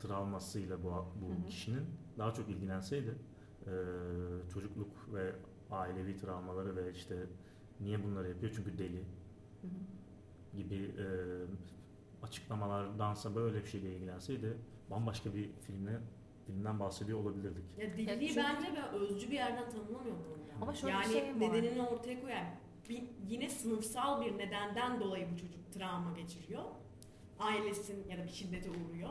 [0.00, 1.46] travmasıyla bu, bu Hı hı.
[1.46, 1.84] kişinin
[2.18, 3.14] daha çok ilgilenseydi
[3.66, 3.72] e,
[4.54, 5.32] çocukluk ve
[5.70, 7.16] ailevi travmaları ve işte
[7.80, 10.56] niye bunları yapıyor çünkü deli Hı hı.
[10.56, 11.06] gibi e,
[12.26, 14.56] açıklamalardansa böyle bir şeyle ilgilenseydi
[14.90, 16.00] bambaşka bir filmle
[16.46, 17.64] filmden bahsediyor olabilirdik.
[17.78, 20.62] Ya deliliği çünkü- bence ben özcü bir yerden tanımlamıyorum onu.
[20.62, 21.40] Ama şöyle yani bir şey var.
[21.40, 22.46] nedenini ortaya koyan
[22.88, 26.64] bir, yine sınıfsal bir nedenden dolayı bu çocuk travma geçiriyor.
[27.42, 29.10] Ailesin ya da bir şiddete uğruyor.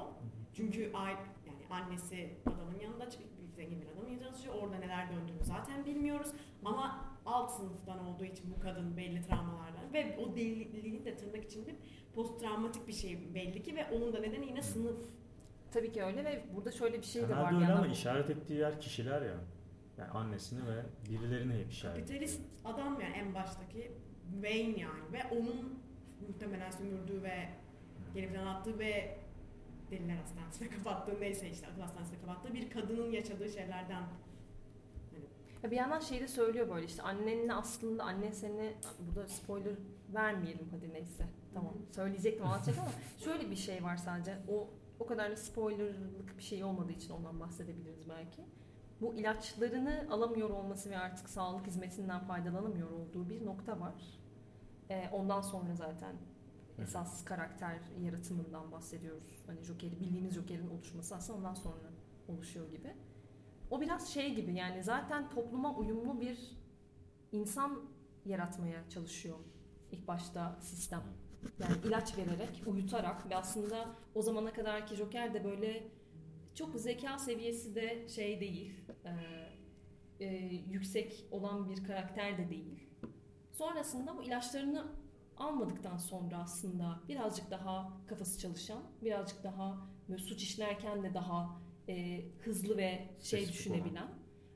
[0.54, 4.56] Çünkü aile, yani annesi adamın yanında çıkıp bir zengin bir adamın yanında çalışıyor.
[4.62, 6.32] Orada neler döndüğünü zaten bilmiyoruz.
[6.66, 11.76] Ama alt sınıftan olduğu için bu kadın belli travmalardan ve o deliliğin de tırnak içinde
[12.16, 14.98] post travmatik bir şey belli ki ve onun da nedeni yine sınıf.
[15.72, 17.36] Tabii ki öyle ve burada şöyle bir şey de var.
[17.36, 17.90] Temelde öyle ama yandan.
[17.90, 19.36] işaret ettiği yer kişiler ya.
[19.98, 22.08] Yani annesini ve birilerini hep işaret ediyor.
[22.08, 23.92] Kapitalist adam yani en baştaki
[24.32, 25.80] Wayne yani ve onun
[26.28, 27.50] muhtemelen sömürdüğü ve
[28.14, 29.18] geri plan attığı ve
[29.92, 34.04] deliler hastanesine kapattığı neyse işte akıl hastanesine kapattığı bir kadının yaşadığı şeylerden
[35.64, 39.74] Ya bir yandan şey de söylüyor böyle işte annenle aslında annen seni burada spoiler
[40.14, 42.92] vermeyelim hadi neyse tamam söyleyecektim anlatacak ama
[43.24, 44.70] şöyle bir şey var sadece o
[45.00, 48.42] o kadar da spoilerlık bir şey olmadığı için ondan bahsedebiliriz belki.
[49.02, 53.94] Bu ilaçlarını alamıyor olması ve artık sağlık hizmetinden faydalanamıyor olduğu bir nokta var.
[54.90, 56.16] Ee, ondan sonra zaten
[56.82, 56.86] Hı.
[56.86, 59.44] esas karakter yaratımından bahsediyoruz.
[59.48, 61.92] Hani Joker'i bildiğimiz Joker'in oluşması aslında ondan sonra
[62.28, 62.96] oluşuyor gibi.
[63.70, 66.58] O biraz şey gibi yani zaten topluma uyumlu bir
[67.32, 67.82] insan
[68.26, 69.38] yaratmaya çalışıyor
[69.92, 71.04] ilk başta sistem.
[71.60, 75.84] Yani ilaç vererek, uyutarak ve aslında o zamana kadarki Joker de böyle
[76.56, 78.74] çok zeka seviyesi de şey değil,
[79.06, 80.28] e, e,
[80.70, 82.90] yüksek olan bir karakter de değil.
[83.52, 84.88] Sonrasında bu ilaçlarını
[85.42, 92.26] almadıktan sonra aslında birazcık daha kafası çalışan, birazcık daha böyle suç işlerken de daha e,
[92.40, 94.08] hızlı ve şey Spesifik düşünebilen,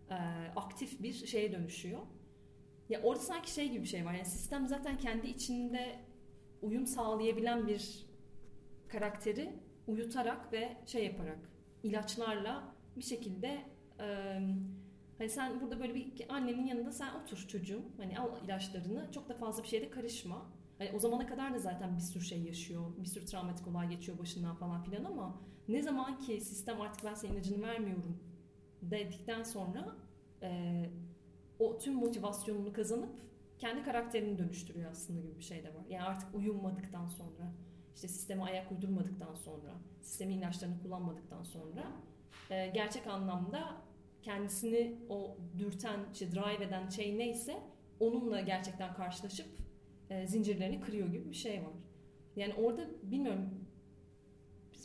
[0.09, 0.15] e,
[0.55, 1.99] aktif bir şeye dönüşüyor.
[2.89, 4.13] Ya orada sanki şey gibi bir şey var.
[4.13, 5.99] Yani sistem zaten kendi içinde
[6.61, 8.05] uyum sağlayabilen bir
[8.87, 11.49] karakteri uyutarak ve şey yaparak
[11.83, 13.61] ilaçlarla bir şekilde
[13.99, 14.05] e,
[15.17, 19.33] hani sen burada böyle bir annenin yanında sen otur çocuğum hani al ilaçlarını çok da
[19.33, 20.51] fazla bir şeyde karışma.
[20.77, 22.83] Hani o zamana kadar da zaten bir sürü şey yaşıyor.
[22.97, 27.13] Bir sürü travmatik olay geçiyor başından falan filan ama ne zaman ki sistem artık ben
[27.13, 28.19] senin ilacını vermiyorum
[28.81, 29.95] dedikten sonra
[30.41, 30.89] e,
[31.59, 33.19] o tüm motivasyonunu kazanıp
[33.57, 35.83] kendi karakterini dönüştürüyor aslında gibi bir şey de var.
[35.89, 37.53] Yani artık uyumadıktan sonra,
[37.95, 41.83] işte sisteme ayak uydurmadıktan sonra, sistemin ilaçlarını kullanmadıktan sonra
[42.49, 43.81] e, gerçek anlamda
[44.21, 47.63] kendisini o dürten, işte drive eden şey neyse
[47.99, 49.47] onunla gerçekten karşılaşıp
[50.09, 51.73] e, zincirlerini kırıyor gibi bir şey var.
[52.35, 53.49] Yani orada bilmiyorum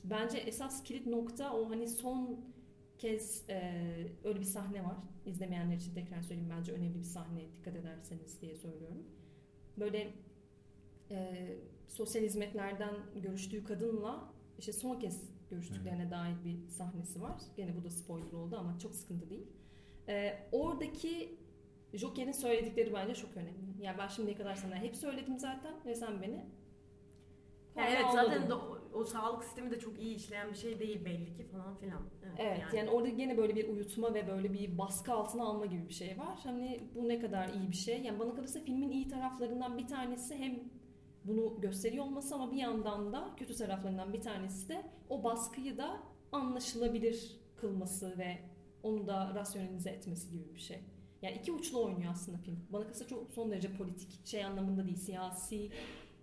[0.05, 2.41] bence esas kilit nokta o hani son
[2.99, 3.73] kez e,
[4.25, 4.97] öyle bir sahne var.
[5.27, 9.07] İzlemeyenler için tekrar söyleyeyim bence önemli bir sahne dikkat ederseniz diye söylüyorum.
[9.77, 10.15] Böyle
[11.11, 11.49] e,
[11.89, 17.41] sosyal hizmetlerden görüştüğü kadınla işte son kez görüştüklerine dair bir sahnesi var.
[17.57, 19.47] Gene bu da spoiler oldu ama çok sıkıntı değil.
[20.09, 21.39] E, oradaki
[21.93, 23.85] Joker'in söyledikleri bence çok önemli.
[23.85, 26.45] Yani ben şimdiye kadar sana hep söyledim zaten ve sen beni
[27.77, 28.29] Yani evet anladın.
[28.29, 31.45] zaten de o, o sağlık sistemi de çok iyi işleyen bir şey değil belli ki
[31.45, 32.03] falan filan.
[32.39, 32.91] Evet yani.
[32.91, 36.39] orada gene böyle bir uyutma ve böyle bir baskı altına alma gibi bir şey var.
[36.43, 38.03] Hani bu ne kadar iyi bir şey.
[38.03, 40.61] Yani bana kalırsa filmin iyi taraflarından bir tanesi hem
[41.25, 46.01] bunu gösteriyor olması ama bir yandan da kötü taraflarından bir tanesi de o baskıyı da
[46.33, 48.39] anlaşılabilir kılması ve
[48.83, 50.81] onu da rasyonelize etmesi gibi bir şey.
[51.23, 52.59] Yani iki uçlu oynuyor aslında film.
[52.73, 55.71] Bana kalırsa çok son derece politik şey anlamında değil, siyasi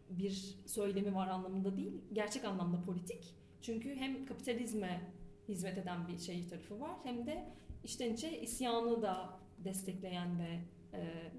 [0.10, 2.02] bir söylemi var anlamında değil.
[2.14, 3.36] Gerçek anlamda politik.
[3.62, 5.14] Çünkü hem kapitalizme
[5.48, 7.50] hizmet eden bir şey tarafı var hem de
[7.84, 10.60] içten içe isyanı da destekleyen ve
[10.94, 11.32] e,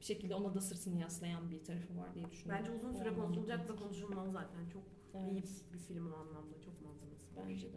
[0.00, 2.64] bir şekilde ona da sırtını yaslayan bir tarafı var diye düşünüyorum.
[2.66, 3.84] Bence uzun süre konuşulacak politik.
[3.84, 4.68] konuşulmalı zaten.
[4.72, 4.82] Çok
[5.14, 6.60] iyi Evet, bir film o anlamda.
[6.64, 7.76] Çok malzemesi bence de.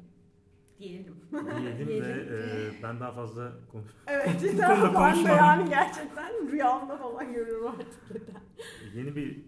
[0.80, 1.16] Diyelim.
[1.32, 5.38] Diyelim ve e, ben daha fazla konuş Evet cidden ben de konuşmam.
[5.38, 8.42] yani gerçekten rüyamda falan görüyorum artık yeter.
[8.96, 9.46] Yeni bir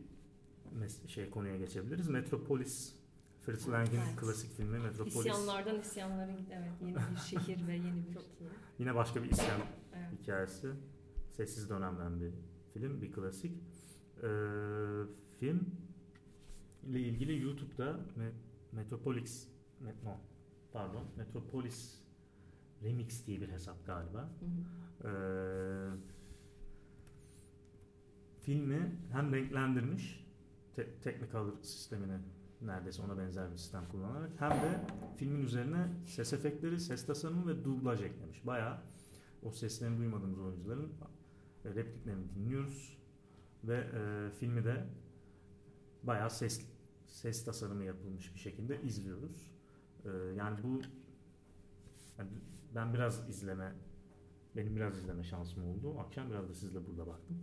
[0.79, 2.09] mes- şey konuya geçebiliriz.
[2.09, 2.97] Metropolis.
[3.41, 4.15] Fritz Lang'in Evet.
[4.21, 5.15] klasik filmi Metropolis.
[5.15, 8.49] İsyanlardan isyanların evet yeni bir şehir ve yeni bir Çok iyi.
[8.79, 9.59] Yine başka bir isyan
[9.95, 10.21] evet.
[10.21, 10.67] hikayesi.
[11.31, 12.31] Sessiz dönemden bir
[12.73, 13.51] film, bir klasik.
[14.23, 14.27] Ee,
[15.39, 15.67] film
[16.83, 18.31] ile ilgili YouTube'da Me-
[18.71, 19.47] Metropolis
[19.83, 20.17] Me- no,
[20.77, 21.99] pardon Metropolis
[22.83, 24.29] Remix diye bir hesap galiba.
[24.39, 25.09] Hı hı.
[25.09, 25.91] Ee,
[28.41, 30.27] filmi hem renklendirmiş
[30.75, 32.17] te- Technicolor sistemini
[32.61, 34.81] neredeyse ona benzer bir sistem kullanarak hem de
[35.17, 38.45] filmin üzerine ses efektleri, ses tasarımı ve dublaj eklemiş.
[38.45, 38.77] Bayağı
[39.43, 40.93] o seslerini duymadığımız oyuncuların
[41.65, 42.97] repliklerini dinliyoruz
[43.63, 44.87] ve e, filmi de
[46.03, 46.65] bayağı ses
[47.07, 49.56] ses tasarımı yapılmış bir şekilde izliyoruz.
[50.05, 50.81] E, yani bu
[52.17, 52.29] yani
[52.75, 53.73] ben biraz izleme
[54.55, 55.99] benim biraz izleme şansım oldu.
[55.99, 57.37] Akşam biraz da sizle burada baktım.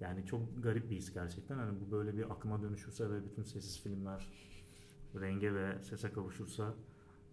[0.00, 1.58] Yani çok garip bir his gerçekten.
[1.58, 4.28] Hani bu böyle bir akıma dönüşürse ve bütün sessiz filmler
[5.20, 6.74] renge ve sese kavuşursa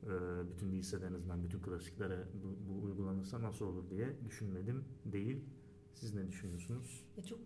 [0.04, 0.10] e,
[0.52, 5.44] bütün değilse de en azından bütün klasiklere bu, bu uygulanırsa nasıl olur diye düşünmedim değil.
[5.94, 7.06] Siz ne düşünüyorsunuz?
[7.18, 7.40] Ya çok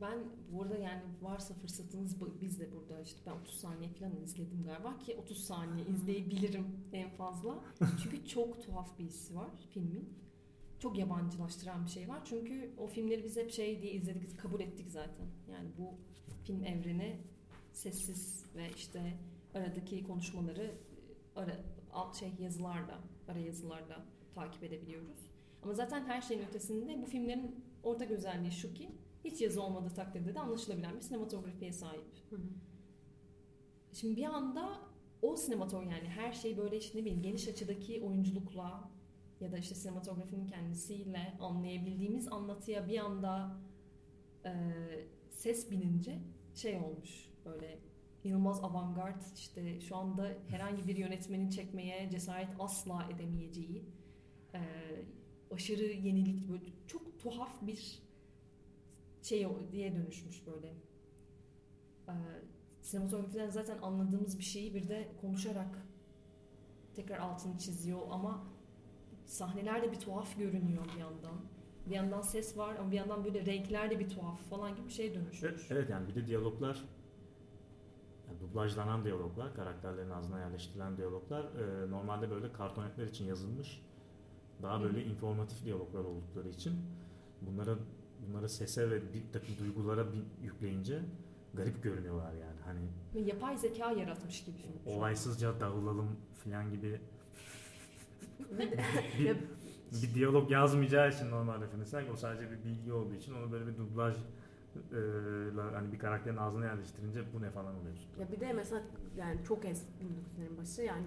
[0.00, 0.18] ben
[0.52, 4.98] bu arada yani varsa fırsatınız biz de burada işte ben 30 saniye falan izledim galiba
[4.98, 7.64] ki 30 saniye izleyebilirim en fazla.
[8.02, 10.08] Çünkü çok tuhaf bir hissi var filmin.
[10.78, 12.20] Çok yabancılaştıran bir şey var.
[12.24, 15.26] Çünkü o filmleri biz hep şey diye izledik, kabul ettik zaten.
[15.52, 15.94] Yani bu
[16.44, 17.20] film evreni
[17.72, 19.18] sessiz ve işte
[19.54, 20.74] aradaki konuşmaları
[21.36, 21.56] ara,
[21.92, 24.04] alt şey yazılarla, ara yazılarla
[24.34, 25.30] takip edebiliyoruz.
[25.62, 28.90] Ama zaten her şeyin ötesinde bu filmlerin ortak özelliği şu ki
[29.26, 32.04] hiç yazı olmadığı takdirde de anlaşılabilen bir sinematografiye sahip.
[32.30, 32.40] Hı hı.
[33.92, 34.80] Şimdi bir anda
[35.22, 38.90] o sinematog yani her şey böyle işte ne bileyim geniş açıdaki oyunculukla
[39.40, 43.60] ya da işte sinematografinin kendisiyle anlayabildiğimiz anlatıya bir anda
[44.44, 44.52] e,
[45.30, 46.18] ses binince
[46.54, 47.78] şey olmuş böyle
[48.24, 53.84] inanılmaz avantgard işte şu anda herhangi bir yönetmenin çekmeye cesaret asla edemeyeceği
[54.54, 54.60] e,
[55.50, 58.05] aşırı yenilik böyle çok tuhaf bir
[59.26, 60.68] şey diye dönüşmüş böyle.
[62.08, 62.14] E,
[62.82, 65.86] sinematografiden zaten anladığımız bir şeyi bir de konuşarak
[66.94, 68.44] tekrar altını çiziyor ama
[69.24, 71.40] sahneler de bir tuhaf görünüyor bir yandan.
[71.88, 74.92] Bir yandan ses var ama bir yandan böyle renkler de bir tuhaf falan gibi bir
[74.92, 75.44] şeye dönüşmüş.
[75.44, 76.84] Evet, evet yani bir de diyaloglar
[78.28, 83.82] yani dublajlanan diyaloglar, karakterlerin ağzına yerleştirilen diyaloglar e, normalde böyle kartonetler için yazılmış.
[84.62, 86.74] Daha böyle informatif diyaloglar oldukları için
[87.42, 87.78] bunlara
[88.28, 91.02] bunları sese ve bir takım duygulara bir yükleyince
[91.54, 92.60] garip görünüyorlar yani.
[92.64, 92.80] Hani
[93.14, 94.96] Ve yapay zeka yaratmış gibi film.
[94.96, 97.00] olaysızca dağılalım falan gibi
[99.18, 99.36] bir,
[100.02, 103.66] bir diyalog yazmayacağı için normalde film sanki o sadece bir bilgi olduğu için onu böyle
[103.66, 105.00] bir dublaj e,
[105.74, 108.10] hani bir karakterin ağzına yerleştirince bu ne falan oluyorsun.
[108.20, 108.82] Ya bir de mesela
[109.16, 111.06] yani çok eski 1900'lerin başı yani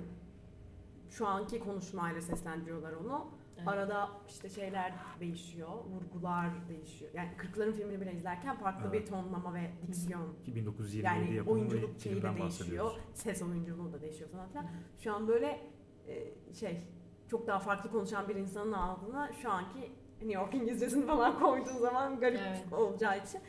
[1.10, 3.28] şu anki konuşmayla seslendiriyorlar onu.
[3.60, 3.67] Evet.
[3.67, 7.12] Arada işte şeyler değişiyor, vurgular değişiyor.
[7.13, 9.02] Yani 40'ların filmini bile izlerken farklı Evet.
[9.02, 10.34] bir tonlama ve diksiyon.
[10.45, 14.65] Ki 1927 Yani yapımı oyunculuk şeyi de değişiyor, ses oyunculuğu da değişiyor falan filan.
[15.00, 15.60] Şu an böyle
[16.08, 16.78] e, şey
[17.28, 19.80] çok daha farklı konuşan bir insanın ağzına şu anki
[20.22, 22.74] New York İngilizcesini falan koyduğun zaman garip Evet.
[22.74, 23.41] olacağı için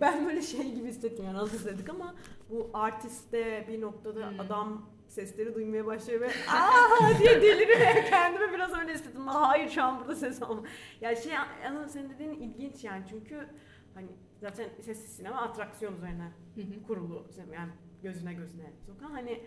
[0.00, 2.14] ben böyle şey gibi hissettim yani az izledik ama
[2.50, 4.40] bu artiste bir noktada Hmm.
[4.40, 9.26] adam sesleri duymaya başlıyor ve aa diye deliriyor kendimi biraz öyle hissettim.
[9.26, 10.62] Hayır şu an burada ses olma.
[11.00, 11.32] Yani şey
[11.68, 13.48] ama senin dediğin ilginç yani çünkü
[13.94, 14.08] hani
[14.40, 16.86] zaten sessiz sinema atraksiyon üzerine Hı hı.
[16.86, 19.42] kurulu yani gözüne gözüne sokan hani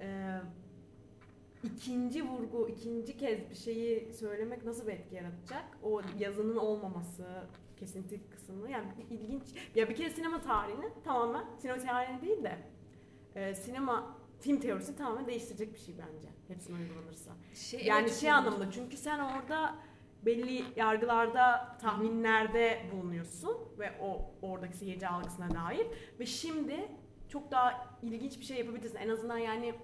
[0.00, 0.38] e,
[1.64, 7.24] ikinci vurgu ikinci kez bir şeyi söylemek nasıl bir etki yaratacak o yazının olmaması
[7.76, 9.42] kesinti kısmı yani ilginç
[9.74, 12.58] ya bir kere sinema tarihini tamamen sinema tarihini değil de
[13.34, 18.20] e, sinema film teorisi tamamen değiştirecek bir şey bence hepsine uygulanırsa Şey, yani evet, şey
[18.20, 19.78] şey- anlamında çünkü sen orada
[20.26, 25.86] belli yargılarda, tahminlerde bulunuyorsun ve o oradaki seyirci algısına dair
[26.20, 26.88] ve şimdi
[27.28, 28.96] çok daha ilginç bir şey yapabilirsin.
[28.96, 29.74] En azından yani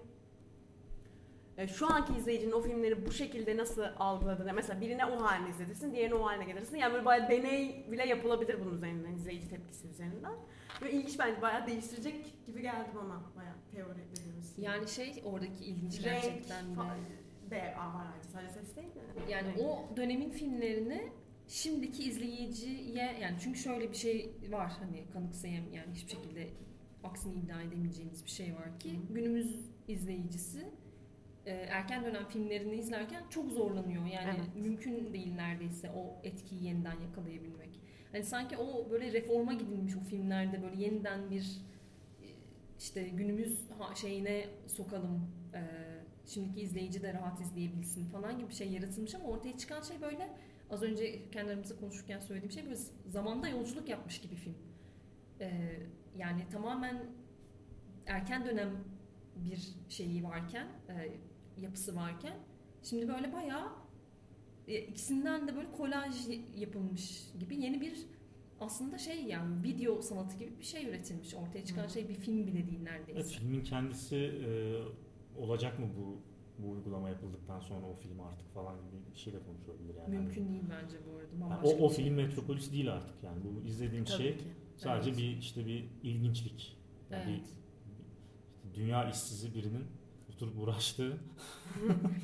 [1.58, 5.92] e, şu anki izleyicinin o filmleri bu şekilde nasıl algıladığını mesela birine o halini izletirsin,
[5.92, 6.76] diğerine o haline gelirsin.
[6.76, 10.34] Yani böyle bayağı deney bile yapılabilir bunun üzerinden, izleyici tepkisi üzerinden.
[10.80, 14.54] Böyle ilginç bence bayağı değiştirecek gibi geldi bana bayağı teori dediğimiz.
[14.58, 17.50] Yani şey oradaki ilginç Renk gerçekten de.
[17.50, 19.32] de var sadece ses değil de.
[19.32, 19.60] Yani Renk.
[19.60, 21.12] o dönemin filmlerini
[21.48, 26.48] şimdiki izleyiciye yani çünkü şöyle bir şey var hani kanıksayam yani hiçbir şekilde
[27.04, 29.14] aksini iddia edemeyeceğimiz bir şey var ki Hı.
[29.14, 29.56] günümüz
[29.88, 30.66] izleyicisi
[31.50, 34.06] erken dönem filmlerini izlerken çok zorlanıyor.
[34.06, 34.56] Yani Evet.
[34.56, 37.80] mümkün değil neredeyse o etkiyi yeniden yakalayabilmek.
[38.12, 41.60] Hani sanki o böyle reforma gidilmiş o filmlerde böyle yeniden bir
[42.22, 42.26] e,
[42.78, 43.60] işte günümüz
[43.94, 45.30] şeyine sokalım.
[45.54, 45.60] e,
[46.26, 50.28] şimdiki izleyici de rahat izleyebilsin falan gibi bir şey yaratılmış ama ortaya çıkan şey böyle
[50.70, 52.76] az önce kendi aramızda konuşurken söylediğim şey böyle
[53.08, 54.54] zamanda yolculuk yapmış gibi film.
[55.40, 55.50] E,
[56.16, 57.06] yani tamamen
[58.06, 58.84] erken dönem
[59.36, 61.10] bir şeyi varken, e,
[61.60, 62.36] yapısı varken
[62.82, 63.68] şimdi böyle bayağı
[64.68, 66.14] e, ikisinden de böyle kolaj
[66.56, 68.06] yapılmış gibi yeni bir
[68.60, 71.34] aslında şey yani video sanatı gibi bir şey üretilmiş.
[71.34, 71.90] Ortaya çıkan Hı.
[71.90, 73.20] şey bir film bile değil neredeyse.
[73.20, 74.50] Evet, filmin kendisi e,
[75.40, 76.20] olacak mı bu
[76.58, 80.08] bu uygulama yapıldıktan sonra o film artık falan gibi bir şey de konuşulabilir yani.
[80.18, 81.54] Mümkün değil bence bu arada.
[81.54, 82.04] Yani o, o bir şey.
[82.04, 84.44] film Metropolis değil artık yani bu izlediğim Tabii şey ki.
[84.76, 85.18] sadece Evet.
[85.20, 86.76] bir işte bir ilginçlik.
[87.10, 87.46] Yani bir- Evet.
[87.46, 89.84] işte dünya işsizi birinin
[90.42, 91.20] oturup uğraştığı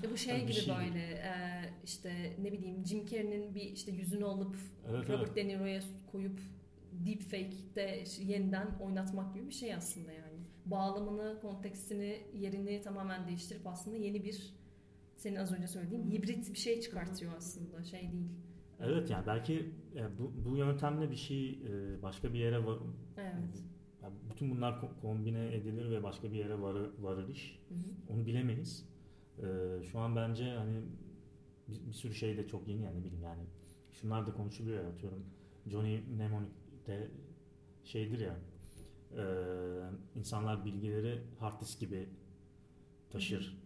[0.02, 1.32] Ya bu şey gibi şey böyle e,
[1.84, 4.56] işte ne bileyim Jim Carrey'nin bir işte yüzünü alıp
[4.88, 5.36] evet, Robert evet.
[5.36, 5.80] De Niro'ya
[6.12, 6.40] koyup
[6.92, 10.38] deepfake'de yeniden oynatmak gibi bir şey aslında yani.
[10.66, 14.54] Bağlamını, kontekstini, yerini tamamen değiştirip aslında yeni bir
[15.16, 17.84] senin az önce söylediğin hibrit bir şey çıkartıyor aslında.
[17.84, 18.28] Şey değil.
[18.80, 23.64] Evet yani belki e, bu, bu yöntemle bir şey e, başka bir yere va- Evet.
[24.38, 27.58] Bütün bunlar ko- kombine edilir ve başka bir yere varı, varır iş.
[27.68, 28.12] Hı hı.
[28.12, 28.88] Onu bilemeyiz.
[29.38, 29.46] E,
[29.82, 30.82] şu an bence hani
[31.68, 33.42] bir, bir sürü şey de çok yeni yani bileyim yani
[33.92, 35.24] şunlar da konuşuluyor ya atıyorum
[35.66, 37.10] Johnny Mnemonic'te
[37.84, 38.36] şeydir ya
[39.16, 39.24] e,
[40.18, 42.08] insanlar bilgileri hard disk gibi
[43.10, 43.58] taşır.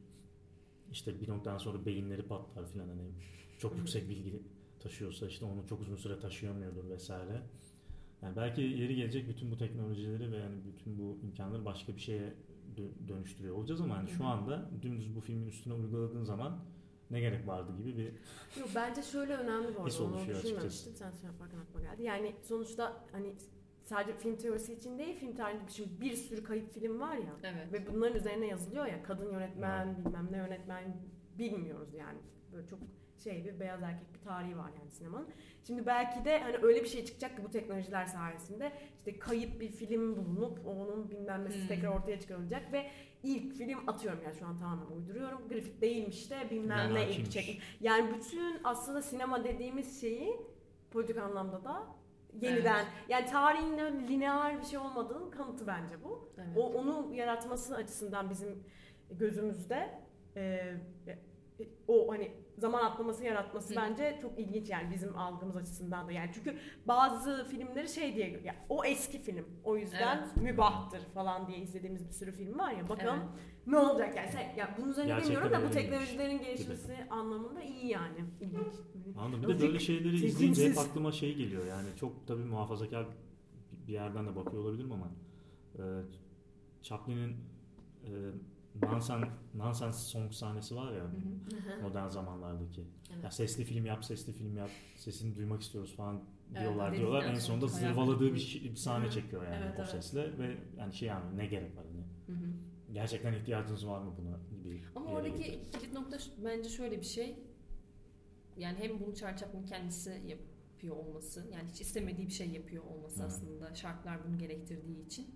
[0.93, 3.11] İşte bir noktadan sonra beyinleri patlar filan hani
[3.59, 4.43] çok yüksek bilgi
[4.81, 7.43] taşıyorsa işte onu çok uzun süre taşıyamıyordur vesaire.
[8.23, 12.35] Yani belki yeri gelecek bütün bu teknolojileri ve yani bütün bu imkanları başka bir şeye
[12.77, 16.65] dö- dönüştürüyor olacağız ama hani şu anda dümdüz bu filmin üstüne uyguladığın zaman
[17.11, 18.05] ne gerek vardı gibi bir
[18.61, 20.95] Yok bence şöyle önemli bu His arada onu oluşuyor düşünmemiştim.
[20.95, 22.03] Sen şey yaparken aklıma geldi.
[22.03, 23.35] Yani sonuçta hani
[23.83, 27.37] sadece film teorisi için değil film tarihinde şimdi bir sürü kayıp film var ya.
[27.43, 27.73] Evet.
[27.73, 30.97] Ve bunların üzerine yazılıyor ya kadın yönetmen bilmem ne yönetmen
[31.39, 32.19] bilmiyoruz yani.
[32.53, 32.79] Böyle çok
[33.25, 35.29] şey bir beyaz erkek bir tarihi var yani sinemanın.
[35.67, 39.69] Şimdi belki de hani öyle bir şey çıkacak ki bu teknolojiler sayesinde işte kayıp bir
[39.69, 41.69] film bulunup onun bilmem nesi Hmm.
[41.69, 42.91] tekrar ortaya çıkarılacak ve
[43.23, 45.49] ilk film atıyorum yani şu an tamamen uyduruyorum.
[45.49, 47.57] Grafik değilmiş de bilmem ne ilk çekim.
[47.81, 50.37] Yani bütün aslında sinema dediğimiz şeyi
[50.91, 51.87] politik anlamda da
[52.41, 56.33] yeniden yani tarihin lineer bir şey olmadığının kanıtı bence bu.
[56.39, 56.57] evet.
[56.57, 58.65] O onu yaratması açısından bizim
[59.11, 59.91] gözümüzde
[60.37, 60.75] e,
[61.89, 63.77] o hani zaman atlaması yaratması Hı.
[63.77, 68.55] bence çok ilginç yani bizim algımız açısından da yani çünkü bazı filmleri şey diye ya
[68.69, 73.19] o eski film o yüzden mübahtır falan diye izlediğimiz bir sürü film var ya bakalım
[73.19, 73.67] Evet.
[73.67, 77.87] ne olacak yani sen, ya bunun üzerine Gerçekten demiyorum da bu teknolojilerin gelişmesi anlamında iyi
[77.87, 78.75] yani ilginç.
[79.19, 79.43] Anladım.
[79.43, 80.35] Bir de böyle şeyleri çekimsiz.
[80.35, 83.07] izleyince hep aklıma şey geliyor yani çok tabii muhafazakar
[83.89, 85.11] bir yerden de bakıyor olabilirim ama
[85.79, 85.83] e,
[86.83, 87.37] Chaplin'in
[88.05, 88.11] e,
[88.83, 91.07] Nonsense, Nonsense Song sahnesi var ya
[91.83, 92.85] modern zamanlardaki.
[93.15, 93.25] Evet.
[93.25, 97.31] Ya sesli film yap, sesli film yap, sesini duymak istiyoruz falan Evet, diyorlar dedikten diyorlar.
[97.35, 99.91] En sonunda hayal zırvaladığı bir, şey- bir sahne çekiyor yani Evet, o evet.
[99.91, 102.05] sesle ve yani şey yani ne gerek var hani
[102.39, 102.53] Hı hı.
[102.93, 104.83] gerçekten ihtiyacınız var mı buna gibi.
[104.97, 107.39] Ama oradaki kilit nokta bence şöyle bir şey.
[108.57, 113.27] Yani hem bunu Chaplin kendisi yapıyor olması, yani hiç istemediği bir şey yapıyor olması Hı.
[113.27, 115.27] aslında şartlar bunu gerektirdiği için.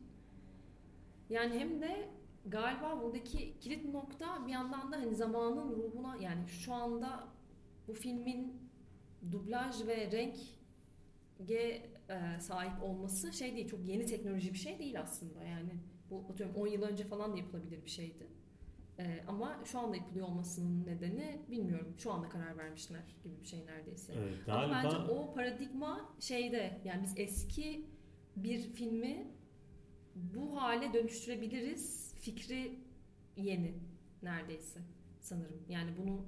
[1.30, 2.08] Yani hem de
[2.46, 7.28] galiba buradaki kilit nokta bir yandan da hani zamanın ruhuna yani şu anda
[7.88, 8.70] bu filmin
[9.32, 15.44] dublaj ve renge e, sahip olması şey değil çok yeni teknoloji bir şey değil aslında
[15.44, 15.70] yani
[16.10, 18.26] bu atıyorum 10 yıl önce falan da yapılabilir bir şeydi.
[18.98, 21.94] Ee, ama şu anda yapılıyor olmasının nedeni bilmiyorum.
[21.98, 24.12] Şu anda karar vermişler gibi bir şey neredeyse.
[24.18, 27.86] Evet, Ama galiba bence o paradigma şeyde yani biz eski
[28.36, 29.26] bir filmi
[30.14, 32.78] bu hale dönüştürebiliriz fikri
[33.36, 33.74] yeni
[34.22, 34.80] neredeyse
[35.20, 35.62] sanırım.
[35.68, 36.26] Yani bunu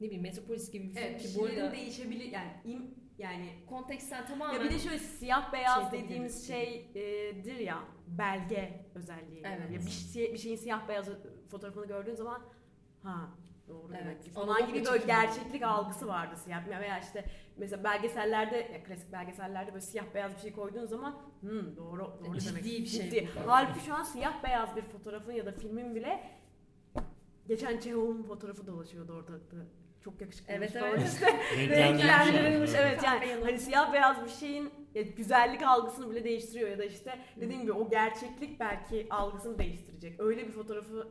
[0.00, 4.26] ne bileyim Metropolis gibi bir film Evet, ki bu arada değişebilir yani im, yani konteksten
[4.26, 9.42] tamamen Ya bir de şöyle siyah beyaz şey dediğimiz şeydir ya belge özelliği.
[9.44, 9.70] Evet.
[9.70, 11.08] Ya bir, şey, bir şeyin siyah beyaz
[11.50, 12.42] fotoğrafını gördüğün zaman
[13.02, 13.30] ha
[13.68, 17.24] doğru Evet, analog falan gibi bir böyle gerçeklik algısı vardı siyah veya işte
[17.56, 22.38] mesela belgesellerde ya klasik belgesellerde böyle siyah beyaz bir şey koyduğun zaman hmm, doğru doğru
[22.38, 22.64] Ciddi demek.
[22.64, 23.28] bir şey Ciddi.
[23.46, 23.50] bu.
[23.50, 26.30] Halbuki şu an siyah beyaz bir fotoğrafın ya da filmin bile
[27.48, 29.32] geçen Çehov'un fotoğrafı dolaşıyordu orada.
[30.04, 30.52] Çok yakışıklı.
[30.52, 31.02] Evet, evet.
[31.12, 31.26] işte.
[31.68, 32.82] Renklendirilmiş yani.
[32.82, 37.18] evet yani hani siyah beyaz bir şeyin ya, güzellik algısını bile değiştiriyor ya da işte
[37.40, 40.20] dediğim gibi o gerçeklik belki algısını değiştirecek.
[40.20, 41.08] Öyle bir fotoğrafı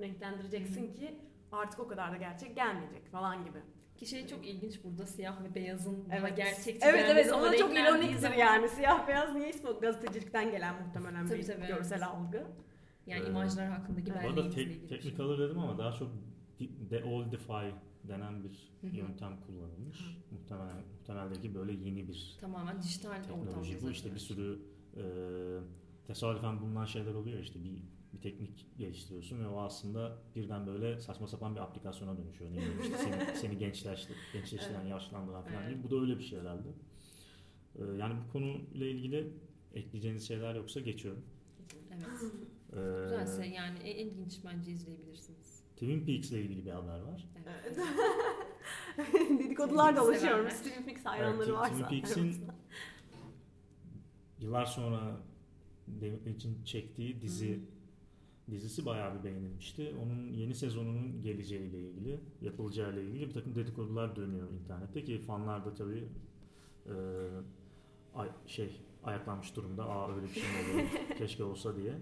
[0.00, 1.18] renklendireceksin ki
[1.56, 3.58] artık o kadar da gerçek gelmeyecek falan gibi.
[3.96, 6.36] Ki şey çok ilginç burada siyah ve beyazın Evet.
[6.36, 8.68] gerçekçi Evet evet ama o da çok ironiktir zaman- yani.
[8.68, 12.08] Siyah beyaz niye ismi gazetecilikten gelen muhtemelen Tabii, bir tabii, görsel evet.
[12.08, 12.46] algı.
[13.06, 14.34] Yani Ee, imajlar hakkındaki Evet.
[14.54, 14.98] Tek, ilgili bir şey.
[14.98, 16.08] technicolor dedim ama daha çok
[16.60, 17.70] de- deoldify
[18.08, 18.96] denen bir Hı hı.
[18.96, 19.98] yöntem kullanılmış.
[20.30, 23.90] Muhtemelen muhtemeldeki böyle yeni bir Tamamen dijital ortamda teknoloji bu.
[23.90, 24.58] İşte bir sürü
[24.96, 25.02] e,
[26.06, 27.38] tesadüfen bulunan şeyler oluyor.
[27.38, 27.82] İşte bir
[28.14, 32.50] bir teknik geliştiriyorsun ve o aslında birden böyle saçma sapan bir aplikasyona dönüşüyor.
[32.50, 34.90] Ne bileyim işte seni, seni gençleştir, gençleştiren, Evet.
[34.90, 35.74] yaşlandıran falan Evet.
[35.76, 35.82] gibi.
[35.84, 36.68] Bu da öyle bir şey herhalde.
[37.78, 39.32] E, yani bu konuyla ilgili
[39.74, 41.24] ekleyeceğiniz şeyler yoksa geçiyorum.
[41.90, 42.32] Evet.
[42.72, 45.64] E, Güzelse yani en ilginç bence izleyebilirsiniz.
[45.74, 47.28] Twin Peaks ile ilgili bir haber var.
[47.44, 47.78] Evet.
[49.38, 50.52] Dedikodular dolaşıyormuş.
[50.52, 50.72] severler.
[50.74, 51.74] Twin Peaks hayranları Evet, varsa.
[51.84, 52.44] Twin Peaks'in
[54.40, 55.16] yıllar sonra
[56.00, 57.60] David Lynch'in çektiği dizi
[58.50, 59.94] dizisi bayağı bir beğenilmişti.
[60.02, 65.74] Onun yeni sezonunun geleceğiyle ilgili, yapılacağıyla ilgili bir takım dedikodular dönüyor internette ki fanlar da
[65.74, 66.08] tabii
[66.86, 66.94] e,
[68.14, 69.84] ay, şey ayaklanmış durumda.
[69.84, 70.88] Aa öyle bir şey mi oluyor?
[71.18, 71.94] Keşke olsa diye.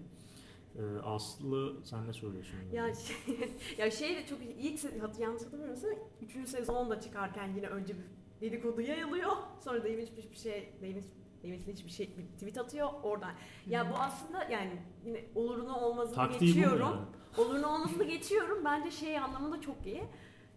[0.75, 2.57] E, Aslı sen ne söylüyorsun?
[2.73, 3.15] Ya şey,
[3.77, 4.83] ya şey de çok ilk
[5.19, 5.89] yanlış hatırlamıyorsam
[6.21, 6.49] 3.
[6.49, 8.03] sezonda çıkarken yine önce bir
[8.41, 9.31] dedikodu yayılıyor.
[9.59, 11.03] Sonra David Lynch bir şey David
[11.43, 13.31] David Lynch bir şey bir tweet atıyor oradan.
[13.67, 14.71] Ya bu aslında yani
[15.05, 17.05] yine olurunu olmazını Taktiği geçiyorum.
[17.37, 18.65] Olurunu olmazını geçiyorum.
[18.65, 20.03] Bence şey anlamında çok iyi.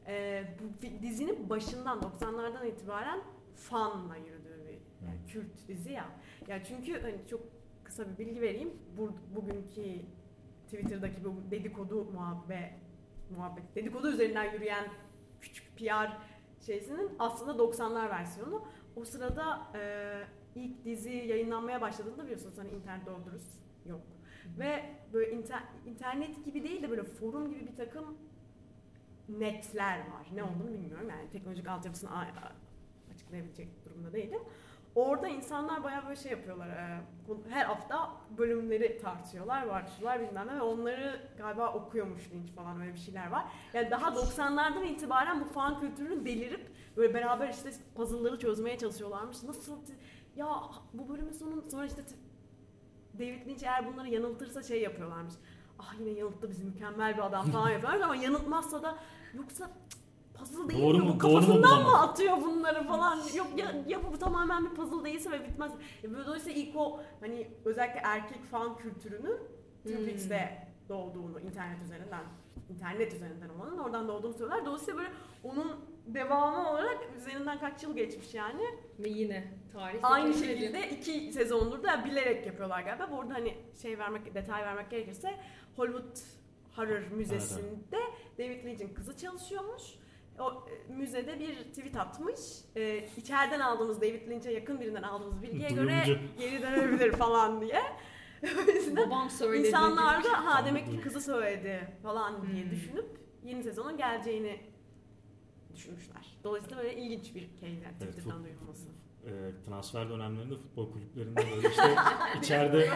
[0.06, 3.20] Ee, bu dizinin başından 90'lardan itibaren
[3.56, 6.06] fanla yürüdüğü bir yani kült dizi ya.
[6.48, 7.40] Ya çünkü hani çok
[7.84, 8.72] kısa bir bilgi vereyim.
[8.98, 10.02] Bu, bugünkü
[10.64, 12.72] Twitter'daki bu dedikodu muhabbet
[13.36, 14.88] muhabbet dedikodu üzerinden yürüyen
[15.40, 16.18] küçük PR
[16.66, 18.64] şeysinin aslında 90'lar versiyonu.
[18.96, 19.80] O sırada e,
[20.56, 23.50] ilk dizi yayınlanmaya başladığında biliyorsunuz hani internet doğru dürüst
[23.86, 24.00] yok.
[24.58, 28.18] Ve böyle inter- internet gibi değil de böyle forum gibi bir takım
[29.28, 30.26] netler var.
[30.34, 32.10] Ne olduğunu bilmiyorum yani teknolojik altyapısını
[33.14, 34.40] açıklayabilecek durumda değilim.
[34.94, 36.68] Orada insanlar bayağı böyle şey yapıyorlar.
[36.68, 37.00] e,
[37.48, 42.98] Her hafta bölümleri tartışıyorlar, tartışıyorlar bilmem ne ve onları galiba okuyormuş Lynch falan öyle bir
[42.98, 43.44] şeyler var.
[43.74, 49.42] Yani daha 90'lardan itibaren bu fan kültürünün delirip böyle beraber işte puzzle'ları çözmeye çalışıyorlarmış.
[49.42, 49.78] Nasıl
[50.36, 50.46] ya
[50.92, 52.02] bu bölümün sonu sonra işte
[53.18, 55.34] David Lynch eğer bunları yanıltırsa şey yapıyorlarmış.
[55.78, 58.98] Ah yine yanılttı bizi mükemmel bir adam falan yapıyorlar ama yanıltmazsa da
[59.34, 59.70] yoksa
[60.34, 61.04] puzzle değil Doğru mi?
[61.04, 62.08] mu- Bu doğru mu kafasından mı bulamadım?
[62.10, 63.18] atıyor bunları falan?
[63.34, 65.72] Yok ya, ya bu tamamen bir puzzle değilse ve bitmez.
[66.02, 69.38] Ya böyle dolayısıyla ilk o hani özellikle erkek fan kültürünün
[69.84, 70.06] Twin Hmm.
[70.88, 72.24] Doğduğunu internet üzerinden
[72.70, 74.66] internet üzerinden olanın oradan doğduğunu söylüyorlar.
[74.66, 75.10] Dolayısıyla böyle
[75.44, 75.76] onun
[76.06, 78.62] devamı olarak üzerinden kaç yıl geçmiş yani.
[78.98, 83.08] Ve yine tarih Aynı şekilde iki sezondur da bilerek yapıyorlar galiba.
[83.10, 85.34] Bu arada hani şey vermek, detay vermek gerekirse
[85.76, 86.16] Hollywood
[86.76, 87.98] Horror Müzesi'nde
[88.38, 89.82] David Lynch'in kızı çalışıyormuş.
[90.38, 92.40] O e, müzede bir tweet atmış.
[92.76, 96.04] E, içeriden aldığımız David Lynch'e yakın birinden aldığımız bilgiye göre
[96.38, 97.82] geri dönebilir falan diye.
[98.96, 99.66] Babam söyledi.
[99.66, 102.70] İnsanlar da ha demek ki kızı söyledi falan diye Hmm.
[102.70, 103.06] düşünüp
[103.44, 104.60] yeni sezonun geleceğini
[105.76, 106.36] düşünmüşler.
[106.44, 108.88] Dolayısıyla böyle ilginç bir case yani Evet, duyulması.
[109.26, 109.30] E,
[109.66, 111.94] transfer dönemlerinde futbol kulüplerinde böyle işte
[112.38, 112.88] içeride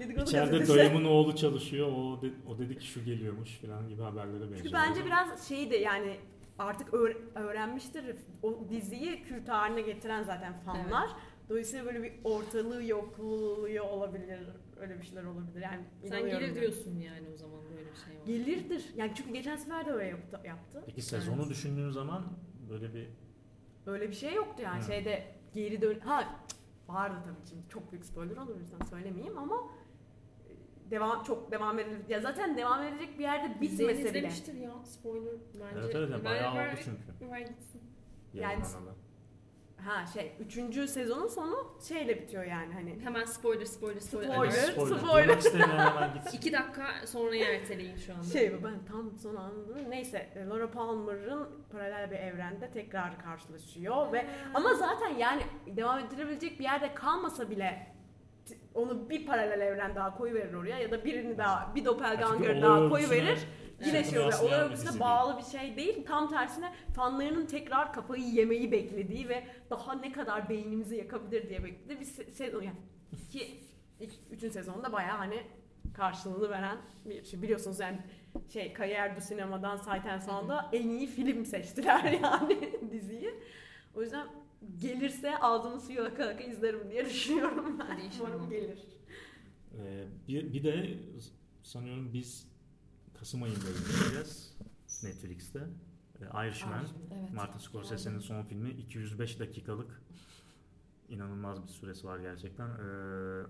[0.22, 1.92] İçeride dayımın oğlu çalışıyor.
[1.92, 4.56] O, de- o dedi ki şu geliyormuş falan gibi haberlere benziyor.
[4.56, 6.16] Çünkü bence biraz şey de yani
[6.58, 11.10] artık öğ- öğrenmiştir o diziyi kült haline getiren zaten fanlar.
[11.48, 14.40] Dolayısıyla böyle bir ortalığı yokluğu olabilir.
[14.82, 15.60] Öyle bir şeyler olabilir.
[15.62, 16.54] Yani Sen gelir ben.
[16.54, 18.26] diyorsun yani o zaman böyle bir şey var.
[18.26, 18.84] Gelirdir.
[18.96, 20.40] Yani çünkü geçen sefer de öyle yaptı.
[20.44, 20.82] yaptı.
[20.86, 21.50] Peki sezonu Evet.
[21.50, 22.24] düşündüğün zaman
[22.70, 23.08] böyle bir
[23.86, 24.86] Öyle bir şey yoktu yani Hı.
[24.86, 26.24] şeyde geri dön ha
[26.88, 29.56] vardı tabii şimdi çok büyük spoiler olur o yüzden söylemeyeyim ama
[30.86, 34.84] e, devam çok devam edilir ya zaten devam edecek bir yerde bitmese bile izlemiştir ya
[34.84, 35.80] spoiler bence.
[35.84, 37.30] evet evet yani bayağı ver- oldu çünkü.
[37.30, 37.80] ver gitsin.
[38.34, 38.94] Yani- yayınlanalı.
[39.84, 41.56] Ha şey üçüncü sezonun sonu
[41.88, 44.28] şeyle bitiyor yani hani Hemen spoiler spoiler spoiler.
[44.34, 44.52] Spoiler.
[44.52, 45.40] spoiler.
[45.40, 46.08] spoiler.
[46.14, 46.36] Gitsin.
[46.38, 48.24] İki dakika sonraya erteleyin şu anda.
[48.24, 54.12] şey bu ben tam son anladım neyse e, Laura Palmer'ın paralel bir evrende tekrar karşılaşıyor
[54.12, 57.86] ve ama zaten yani devam ettirebilecek bir yerde kalmasa bile
[58.74, 62.88] onu bir paralel evren daha koyuverir oraya ya da birini daha bir doppelganger daha örgüsüne
[63.08, 63.38] koyuverir
[63.86, 64.40] Yine şey oluyor.
[64.42, 66.06] Olay örgüsüne bağlı bir şey değil.
[66.06, 72.00] Tam tersine fanlarının tekrar kafayı yemeyi beklediği ve daha ne kadar beynimizi yakabilir diye beklediği
[72.00, 72.62] bir se- sezon.
[72.62, 72.76] Yani
[73.12, 73.60] iki,
[74.00, 75.42] ilk, üçüncü sezonda bayağı hani
[75.94, 77.42] karşılığını veren bir şey.
[77.42, 77.98] Biliyorsunuz yani
[78.52, 83.34] şey Kariyer du Sinema'dan and Sound'a en iyi film seçtiler yani diziyi.
[83.94, 84.26] O yüzden
[84.80, 88.00] gelirse ağzımın suyu aka aka izlerim diye düşünüyorum ben.
[88.20, 88.78] Umarım gelir.
[89.78, 90.98] Ee, bir, bir de
[91.62, 92.51] sanıyorum biz
[93.22, 94.56] Kasım ayında izleyeceğiz
[95.02, 95.58] Netflix'te.
[96.20, 96.86] Ee, Irishman.
[97.10, 97.32] Evet.
[97.32, 100.02] Martin Scorsese'nin son filmi 205 dakikalık
[101.08, 102.68] inanılmaz bir süresi var gerçekten.
[102.68, 103.42] Ee,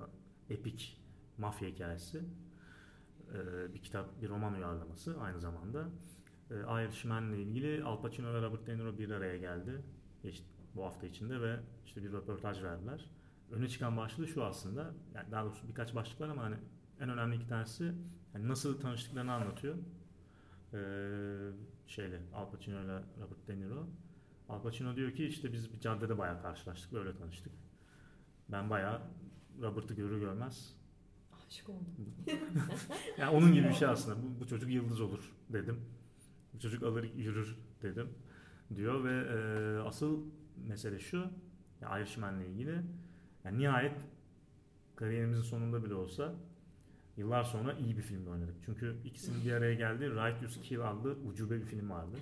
[0.50, 1.00] epik
[1.38, 2.22] mafya hikayesi.
[3.34, 5.88] Ee, bir kitap, bir roman uyarlaması aynı zamanda.
[6.50, 9.82] Ee, Irishman'la ilgili Al Pacino ve Robert De Niro bir araya geldi
[10.22, 10.42] geç-
[10.74, 13.10] bu hafta içinde ve işte bir röportaj verdiler.
[13.50, 16.56] Öne çıkan başlığı şu aslında, yani daha doğrusu birkaç başlık var ama hani
[17.00, 17.92] en önemli iki tanesi
[18.34, 19.74] yani nasıl tanıştıklarını anlatıyor.
[20.74, 20.78] Ee,
[21.86, 23.86] şeyle Al Pacino ile Robert De Niro.
[24.48, 27.52] Al Pacino diyor ki işte biz bir caddede bayağı karşılaştık ve öyle tanıştık.
[28.48, 29.00] Ben bayağı
[29.60, 30.82] Robert'ı görür görmez
[31.52, 32.14] Aşık oldum.
[33.18, 34.22] yani onun gibi bir şey aslında.
[34.22, 35.80] Bu, bu çocuk yıldız olur dedim.
[36.54, 38.08] Bu çocuk alır yürür dedim
[38.74, 40.24] diyor ve e, asıl
[40.68, 41.30] mesele şu.
[41.80, 42.82] Ya Irishman'la ilgili.
[43.44, 44.00] Yani nihayet
[44.96, 46.34] kariyerimizin sonunda bile olsa
[47.16, 48.54] yıllar sonra iyi bir filmde oynadık.
[48.66, 52.16] Çünkü ikisinin bir araya geldiği Right to Kill adlı ucube bir film vardı.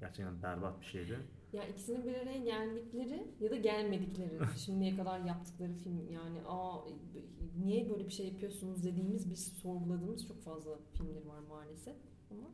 [0.00, 1.18] Gerçekten berbat bir şeydi.
[1.52, 6.78] Ya ikisinin bir araya geldikleri ya da gelmedikleri şimdiye kadar yaptıkları film yani aa
[7.64, 11.96] niye böyle bir şey yapıyorsunuz dediğimiz biz sorguladığımız çok fazla filmler var maalesef
[12.30, 12.48] ama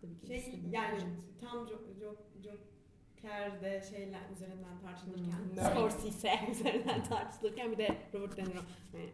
[0.00, 1.00] tabii ki Şey de- yani
[1.40, 1.92] tam Joker
[2.42, 8.60] Joker'de şeyler üzerinden tartışılırken, Hmm, Scorsese üzerinden tartışılırken bir de Robert De Niro
[8.92, 9.10] hani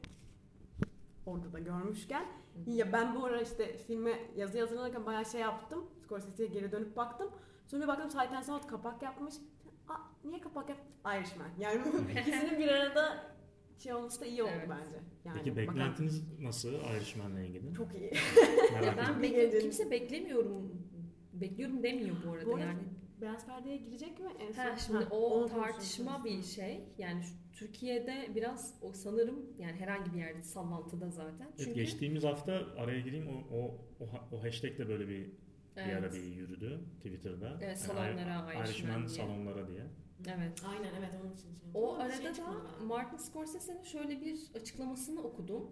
[1.27, 2.27] orada da görmüşken
[2.67, 5.85] ya ben bu ara işte filme yazı hazırlanırken bayağı şey yaptım.
[6.05, 7.31] Scorsese'ye geri dönüp baktım.
[7.67, 9.35] Sonra bir baktım and Sound kapak yapmış.
[9.89, 9.95] Aa,
[10.25, 10.79] niye kapak yap?
[11.19, 11.49] Irishman.
[11.59, 11.81] Yani
[12.21, 13.35] ikisinin bir arada
[13.79, 14.69] şey olması da iyi oldu Evet.
[14.71, 14.97] bence.
[15.25, 15.69] Yani Peki bakalım.
[15.69, 17.75] beklentiniz nasıl Irishman'la ilgili?
[17.75, 18.13] çok iyi.
[18.97, 20.83] Ben bekle- kimse beklemiyorum
[21.33, 22.79] bekliyorum demiyor bu arada Bu arada yani.
[23.21, 24.63] Beyaz perdeye girecek mi en son?
[24.63, 26.85] Ha, şimdi Ha, o tartışma bir şey.
[26.99, 31.47] Yani şu, Türkiye'de biraz o sanırım yani herhangi bir yerde sallantıda zaten.
[31.47, 33.61] Evet, Çünkü geçtiğimiz hafta araya gireyim o, o,
[34.01, 35.31] o, o hashtag de böyle bir
[35.77, 37.59] bir ara evet, bir yürüdü Twitter'da.
[37.63, 39.09] Evet, Yani salonlara, Irishman diye.
[39.09, 39.83] salonlara diye.
[40.27, 40.63] evet.
[40.67, 41.71] Aynen evet onun için şey.
[41.75, 42.85] O bir şey arada çıkmadı da.
[42.85, 45.71] Martin Scorsese'nin şöyle bir açıklamasını okudum.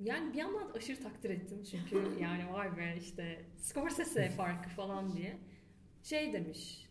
[0.00, 5.38] Yani bir yandan aşırı takdir ettim çünkü yani vay be işte Scorsese farkı falan diye.
[6.02, 6.88] Şey demiş,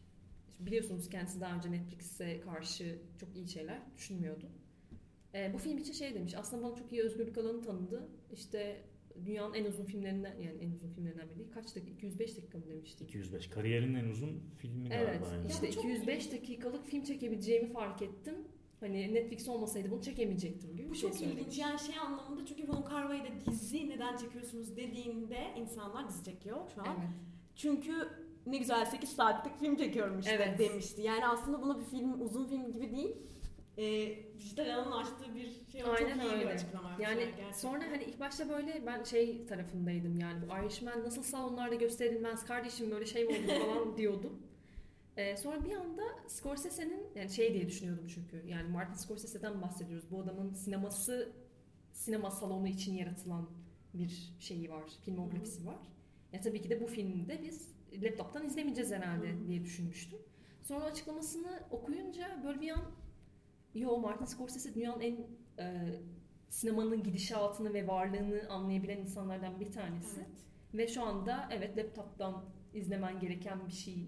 [0.60, 4.46] biliyorsunuz kendisi daha önce Netflix'e karşı çok iyi şeyler düşünmüyordu.
[5.36, 8.08] Ee, bu film için şey demiş, aslında bana çok iyi özgürlük alanı tanıdı.
[8.34, 8.82] İşte
[9.26, 11.52] dünyanın en uzun filmlerinden, yani en uzun filmlerinden biri değil.
[11.54, 11.92] Kaç dakika?
[11.92, 13.04] 205 dakika mı demişti?
[13.04, 13.48] 205.
[13.50, 15.36] Kariyerinin en uzun filmi Evet, galiba.
[15.36, 15.48] yani.
[15.52, 18.36] işte Ya çok 205 dakikalık film çekebileceğimi fark ettim.
[18.80, 21.42] Hani Netflix olmasaydı bunu çekemeyecektim gibi Bu bir şey çok söylemiş.
[21.42, 26.82] ilginç yani şey anlamında çünkü Von Carvey'de dizi neden çekiyorsunuz dediğinde insanlar dizi çekiyor şu
[26.82, 26.88] an.
[27.00, 27.10] Evet.
[27.56, 27.94] Çünkü
[28.52, 30.60] ne güzel 8 saatlik film çekiyorum işte Evet.
[30.60, 31.02] demişti.
[31.02, 33.16] Yani aslında buna bir film uzun film gibi değil.
[33.78, 33.84] E,
[34.40, 36.50] dijital alanın açtığı bir şey Aynen çok iyi bir öyle.
[36.54, 36.92] açıklama.
[37.00, 37.52] Yani gerçekten.
[37.52, 42.92] sonra hani ilk başta böyle ben şey tarafındaydım yani bu Irishman nasıl salonlarda gösterilmez kardeşim
[42.92, 44.42] böyle şey mi olur falan diyordum.
[45.18, 50.12] Ee, sonra bir anda Scorsese'nin yani şey diye düşünüyordum çünkü yani Martin Scorsese'den bahsediyoruz.
[50.12, 51.32] Bu adamın sineması
[51.94, 53.50] sinema salonu için yaratılan
[53.94, 55.78] bir şeyi var, filmografisi var.
[56.34, 59.48] Ya tabii ki de bu filmi de biz laptoptan izlemeyeceğiz herhalde Hı.
[59.48, 60.20] diye düşünmüştüm.
[60.64, 62.82] Sonra açıklamasını okuyunca böyle bir an
[63.76, 65.18] yo Martin Scorsese dünyanın en
[65.60, 65.86] e,
[66.50, 70.20] sinemanın gidişatını ve varlığını anlayabilen insanlardan bir tanesi.
[70.20, 70.30] Evet.
[70.74, 74.08] Ve şu anda evet laptoptan izlemen gereken bir şey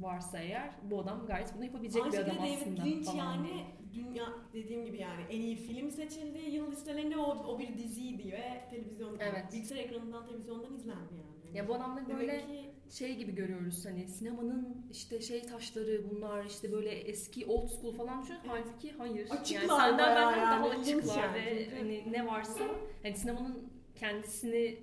[0.00, 2.82] varsa eğer bu adam gayet bunu yapabilecek Aynı bir adam David aslında.
[2.82, 3.16] Lynch falan.
[3.18, 3.64] yani
[3.94, 7.22] dünya dediğim gibi yani en iyi film seçildi yıl listelerinde o,
[7.54, 9.52] o bir diziydi ve televizyon Evet.
[9.52, 11.31] bilgisayar ekranından televizyondan izlendi yani.
[11.54, 16.44] Ya bu adamları Demek böyle ki şey gibi görüyoruz hani sinemanın işte şey taşları bunlar
[16.44, 18.36] işte böyle eski old school falan düşün.
[18.46, 19.30] Halbuki hayır.
[19.30, 21.34] Açıklar yani senden benden yani, daha açıklar yani.
[21.36, 22.64] ve hani ne varsa
[23.02, 24.78] hani sinemanın kendisini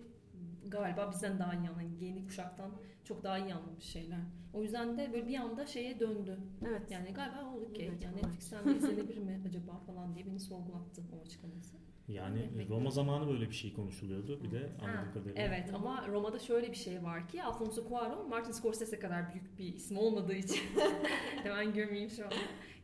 [0.67, 2.71] galiba bizden daha iyi anlayan yeni kuşaktan
[3.03, 4.19] çok daha iyi anlamış şeyler.
[4.53, 6.39] O yüzden de böyle bir anda şeye döndü.
[6.67, 6.91] evet.
[6.91, 7.87] Yani galiba o okey.
[7.87, 8.15] Evet, Yani.
[8.15, 11.77] Netflix'ten de izlenebilir mi acaba falan diye beni sorgulattı o açıklaması.
[12.09, 12.67] Yani.
[12.69, 14.43] Roma zamanı böyle bir şey konuşuluyordu.
[14.43, 15.41] Bir de anladığım kadarıyla.
[15.43, 19.73] evet ama Roma'da şöyle bir şey var ki Alfonso Cuarón Martin Scorsese kadar büyük bir
[19.73, 20.59] isim olmadığı için
[21.43, 22.31] hemen gömeyim şu an.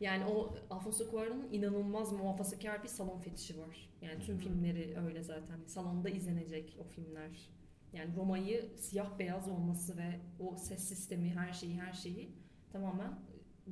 [0.00, 3.88] Yani o Alfonso Cuarón'un inanılmaz muhafazakar bir salon fetişi var.
[4.02, 5.58] Yani tüm filmleri öyle zaten.
[5.66, 7.48] Salonda izlenecek o filmler
[7.92, 12.30] Yani Roma'yı siyah beyaz olması ve o ses sistemi, her şeyi, her şeyi
[12.72, 13.18] tamamen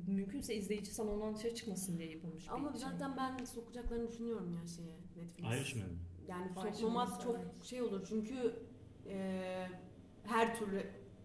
[0.07, 2.89] mümkünse izleyici salondan dışarı çıkmasın diye yapılmış Ama bir şey.
[2.89, 5.51] zaten ben sokacaklarını düşünüyorum ya şeye Netflix.
[5.59, 5.89] Irishman.
[6.27, 7.63] Yani sokmamak çok evet.
[7.63, 8.55] şey olur çünkü
[9.09, 9.67] e,
[10.23, 10.75] her türlü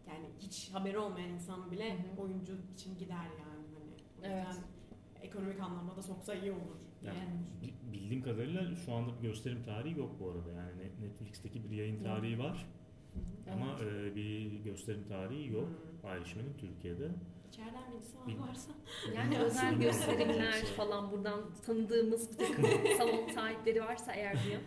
[0.09, 2.23] yani hiç haberi olmayan insan bile Hı hı.
[2.23, 3.93] oyuncu için gider yani hani.
[4.19, 4.57] O yüzden Evet.
[5.23, 6.77] ekonomik anlamda da soksa iyi olur.
[7.03, 7.31] Yani Yani.
[7.63, 10.53] bi- bildiğim kadarıyla şu anda bir gösterim tarihi yok bu arada.
[10.53, 12.67] Yani Net- Netflix'teki bir yayın tarihi var
[13.47, 13.55] Evet.
[13.55, 15.69] ama e, bir gösterim tarihi yok.
[15.69, 15.90] Hmm.
[16.05, 17.09] Irishman'in Türkiye'de.
[17.49, 18.73] İçeriden birisi varsa.
[19.15, 20.63] Yani özel gösterimler Şey.
[20.71, 22.65] falan buradan tanıdığımız bir takım
[22.99, 24.61] salon sahipleri varsa eğer diyor.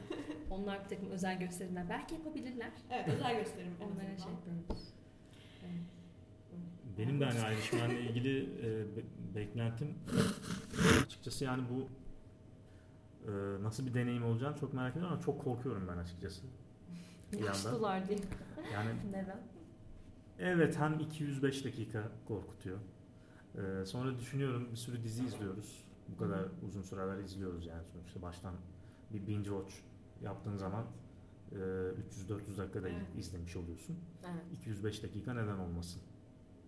[0.49, 2.71] Onlar bir takım özel gösterimler belki yapabilirler.
[2.91, 4.31] Evet özel gösterim Onlara şey azından.
[4.31, 4.87] yapıyoruz.
[5.63, 5.83] Evet.
[6.97, 9.93] Benim de hani Irishman'la ilgili e, be- beklentim
[11.05, 11.87] açıkçası yani bu
[13.31, 16.41] e, nasıl bir deneyim olacağını çok merak ediyorum ama çok korkuyorum ben açıkçası.
[17.45, 18.17] Yaşlılar diye.
[18.73, 19.39] Yani Neden?
[20.43, 22.77] Evet hem 205 dakika korkutuyor.
[23.55, 25.83] E, sonra düşünüyorum bir sürü dizi izliyoruz.
[26.07, 28.53] Bu kadar uzun süreler izliyoruz yani sonuçta baştan
[29.13, 29.75] bir binge watch
[30.21, 30.85] yaptığın zaman
[31.51, 33.01] e, 300-400 dakikada Evet.
[33.17, 33.97] izlemiş oluyorsun.
[34.31, 34.43] Evet.
[34.57, 36.01] 205 dakika neden olmasın?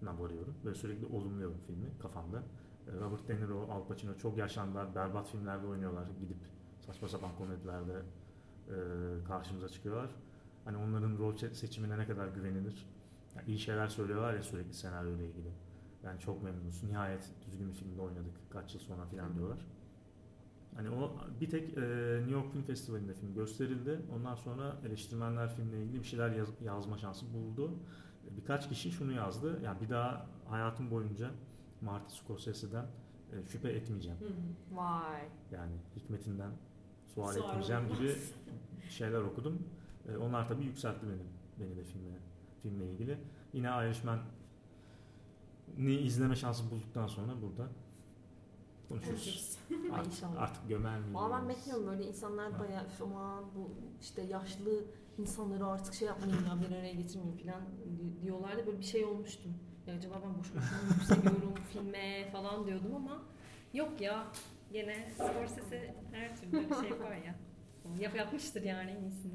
[0.02, 0.56] na varıyorum.
[0.66, 2.44] Ve sürekli olumluyorum filmi kafamda.
[2.88, 4.96] E, Robert De Niro, Al Pacino çok yaşlandılar.
[4.96, 6.08] Berbat filmlerde oynuyorlar.
[6.20, 6.38] Gidip
[6.80, 8.02] saçma sapan komedilerde
[8.70, 8.74] e,
[9.28, 10.10] karşımıza çıkıyorlar.
[10.66, 12.86] Hani onların rol se- seçimine ne kadar güvenilir?
[13.36, 15.50] Yani iyi şeyler söylüyorlar ya sürekli senaryoyla ilgili.
[16.04, 16.84] Yani çok memnunuz.
[16.84, 18.34] Nihayet düzgün bir filmde oynadık.
[18.50, 19.60] Kaç yıl sonra falan diyorlar.
[20.76, 21.12] Hani o
[21.42, 21.82] bir tek e,
[22.18, 24.00] New York Film Festivali'nde film gösterildi.
[24.16, 27.72] Ondan sonra eleştirmenler filmle ilgili bir şeyler yaz- yazma şansı buldu.
[28.38, 29.60] Birkaç kişi şunu yazdı.
[29.64, 31.32] Yani bir daha hayatım boyunca
[31.82, 32.86] Martin Scorsese'den
[33.34, 34.18] e, şüphe etmeyeceğim.
[34.74, 35.22] Vay.
[35.52, 36.52] Yani hikmetinden
[37.08, 38.00] sual Sual etmeyeceğim olmaz.
[38.00, 38.12] gibi
[38.90, 39.62] şeyler okudum.
[40.10, 41.22] E, onlar tabii yükseltti beni,
[41.68, 42.18] beni de filme,
[42.70, 43.18] filmle ilgili.
[43.54, 44.20] Yine Irishman
[45.78, 47.68] ni izleme şansı bulduktan sonra burada
[48.90, 49.58] konuşuruz.
[50.06, 50.42] İnşallah.
[50.42, 51.16] artık gömer miyiz?
[51.16, 52.60] Valla ben bekliyorum böyle insanlar Ha.
[52.60, 54.86] bayağı "Üf, aman bu işte yaşlı
[55.18, 57.62] insanları artık şey yapmayın ya bir araya getirmeyin falan
[58.00, 58.66] di- diyorlardı.
[58.68, 59.54] Böyle bir şey olmuştum.
[59.88, 63.22] Ya acaba ben boş boşuna mı yükseliyorum filme falan diyordum ama
[63.74, 64.28] yok ya
[64.72, 66.52] gene Scorsese her türlü
[66.82, 67.36] şey yapar ya.
[68.00, 69.34] Yap yapmıştır yani en iyisini.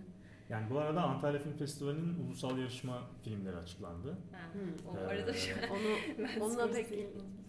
[0.51, 4.11] Yani bu arada Antalya Film Festivali'nin ulusal yarışma filmleri açıklandı.
[4.11, 4.91] Ha, Hı.
[4.91, 6.87] o Ee, arada şu Onu onunla pek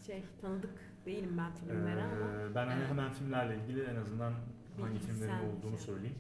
[0.06, 0.70] şey tanıdık
[1.06, 2.42] değilim ben filmlere ama.
[2.42, 4.34] Ee, ben hani hemen filmlerle ilgili en azından
[4.82, 5.86] hangi filmlerin olduğunu şey.
[5.86, 6.16] söyleyeyim.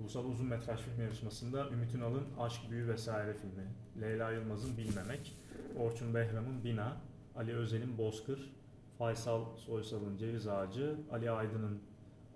[0.00, 3.66] Ulusal Uzun Metraj Film Yarışması'nda Ümit Ünal'ın Aşk Büyü vesaire filmi,
[4.00, 5.36] Leyla Yılmaz'ın Bilmemek,
[5.78, 6.96] Orçun Behram'ın Bina,
[7.36, 8.52] Ali Özel'in Bozkır,
[8.98, 11.82] Faysal Soysal'ın Ceviz Ağacı, Ali Aydın'ın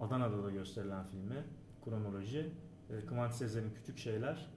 [0.00, 1.44] Adana'da da gösterilen filmi,
[1.84, 2.50] Kronoloji,
[2.90, 4.50] e, Kıvanç Sezer'in Küçük Şeyler,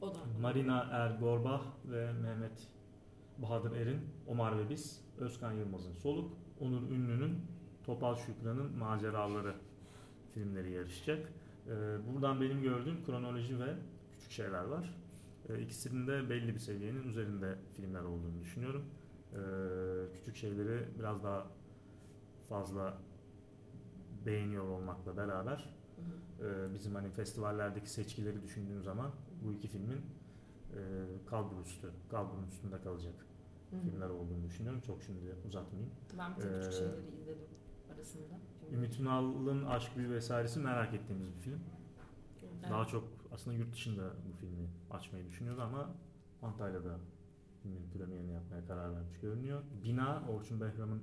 [0.00, 0.18] O da.
[0.40, 2.68] Marina Er Gorbah ve Mehmet
[3.38, 7.38] Bahadır Er'in Omar ve Biz, Özkan Yılmaz'ın Soluk, Onur Ünlü'nün
[7.84, 9.54] Topal Şükrü'nün Maceraları
[10.34, 11.32] filmleri yarışacak.
[11.66, 11.70] Ee,
[12.12, 13.74] buradan benim gördüğüm kronoloji ve
[14.12, 14.94] küçük şeyler var.
[15.60, 18.84] İkisinin de belli bir seviyenin üzerinde filmler olduğunu düşünüyorum.
[20.14, 21.46] Küçük şeyleri biraz daha
[22.48, 22.98] fazla
[24.26, 25.83] beğeniyor olmakla beraber e,
[26.74, 29.10] bizim hani festivallerdeki seçkileri düşündüğüm zaman
[29.44, 30.00] bu iki filmin
[30.74, 30.80] e,
[31.26, 33.14] kalbur üstü, kalburun üstünde kalacak
[33.70, 33.76] Hı.
[33.80, 34.80] filmler olduğunu düşünüyorum.
[34.80, 35.90] Çok şimdi uzatmayayım.
[36.18, 37.48] Ben bir küçük Ee, şeyleri izledim
[37.94, 38.34] arasında.
[38.72, 41.60] Ümit Ünal'ın Aşk Büyü vesairesi merak ettiğimiz bir film.
[42.42, 42.70] Evet.
[42.70, 45.94] Daha çok aslında yurt dışında bu filmi açmayı düşünüyordu ama
[46.42, 46.98] Antalya'da
[47.62, 49.62] filmin premierini yapmaya karar vermiş görünüyor.
[49.84, 51.02] Bina, Orçun Behram'ın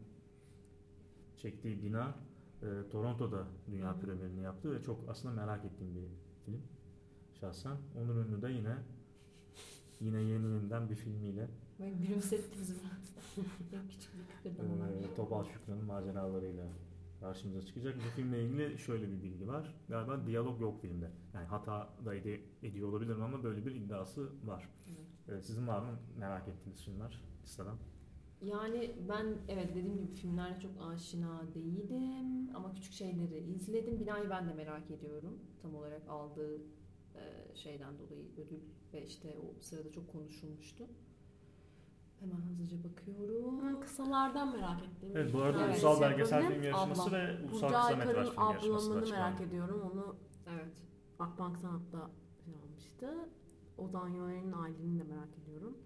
[1.37, 2.15] çektiği Bina
[2.63, 3.99] e, Toronto'da dünya Hı hı.
[4.01, 6.05] premierini yaptı ve çok aslında merak ettiğim bir
[6.45, 6.61] film
[7.39, 7.77] şahsen.
[8.01, 8.75] Onur Ünlü de yine
[9.99, 11.47] yine yeni yeniden bir filmiyle
[11.79, 12.75] Böyle gülümsettiniz mi?
[13.71, 14.89] Benim küçüklük kıkırdamalar.
[14.89, 16.67] e, Topal Şükrü'nün maceralarıyla
[17.19, 17.95] karşımıza çıkacak.
[17.95, 19.75] Bu filmle ilgili şöyle bir bilgi var.
[19.89, 21.11] Galiba diyalog yok filmde.
[21.33, 24.69] Yani hata da ede- ediyor olabilirim ama böyle bir iddiası var.
[25.29, 25.39] Evet.
[25.39, 27.75] E, sizin var mı merak ettiğiniz filmler listeden?
[28.41, 33.99] Yani ben evet dediğim gibi filmlerle çok aşina değilim ama küçük şeyleri izledim.
[33.99, 35.39] Binayı ben de merak ediyorum.
[35.61, 36.57] Tam olarak aldığı
[37.15, 38.59] e, şeyden dolayı ödül
[38.93, 40.87] ve işte o sırada çok konuşulmuştu.
[42.19, 43.61] Hemen hızlıca bakıyorum.
[43.65, 45.09] Ben kısalardan merak ettim.
[45.13, 45.83] Evet bu arada Evet.
[45.83, 49.41] Ulusal Belgesel Bölüm, Film Yarışması ve Ulusal Burcu Kısa Metraj Film Yarışması da ablamını merak
[49.41, 49.91] ediyorum.
[49.91, 50.15] Onu
[50.53, 50.83] Evet.
[51.19, 52.09] Akbank Sanat'ta
[52.45, 53.29] şey almıştı.
[53.77, 55.77] Ozan Yoner'in Aylin'i de merak ediyorum.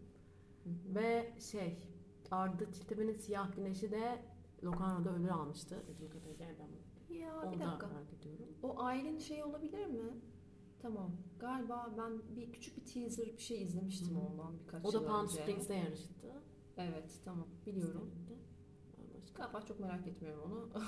[0.63, 0.95] Hı hı.
[0.95, 1.77] Ve şey
[2.35, 4.21] Arda Çiltepe'nin Siyah Güneşi de
[4.63, 5.83] Locarno'da ödül almıştı.
[5.95, 6.69] Ödül kategoriden.
[7.09, 7.87] Ya Onu bir da dakika.
[7.87, 8.45] merak ediyorum.
[8.63, 10.13] O ailenin şey olabilir mi?
[10.81, 11.11] Tamam.
[11.39, 15.23] Galiba ben bir küçük bir teaser bir şey izlemiştim Hı ondan birkaç O da Palm
[15.25, 15.33] önce.
[15.41, 16.11] Springs'te yarıştı.
[16.77, 18.11] Evet tamam biliyorum.
[19.15, 19.43] Başka.
[19.43, 20.69] Galiba çok merak etmiyorum onu.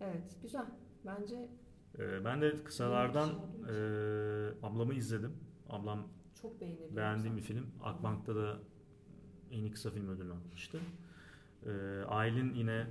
[0.00, 0.66] Evet güzel.
[1.06, 1.48] Bence
[1.98, 3.76] Ee, ben de kısalardan Yeni bir şey
[4.48, 5.36] e, ablamı izledim.
[5.68, 6.96] Ablam çok beğenildi.
[6.96, 7.66] beğendiğim bir film.
[7.82, 8.58] Akbank'ta da
[9.52, 10.80] en iyi kısa film ödülünü almıştı.
[11.66, 11.70] Ee,
[12.08, 12.86] Aylin yine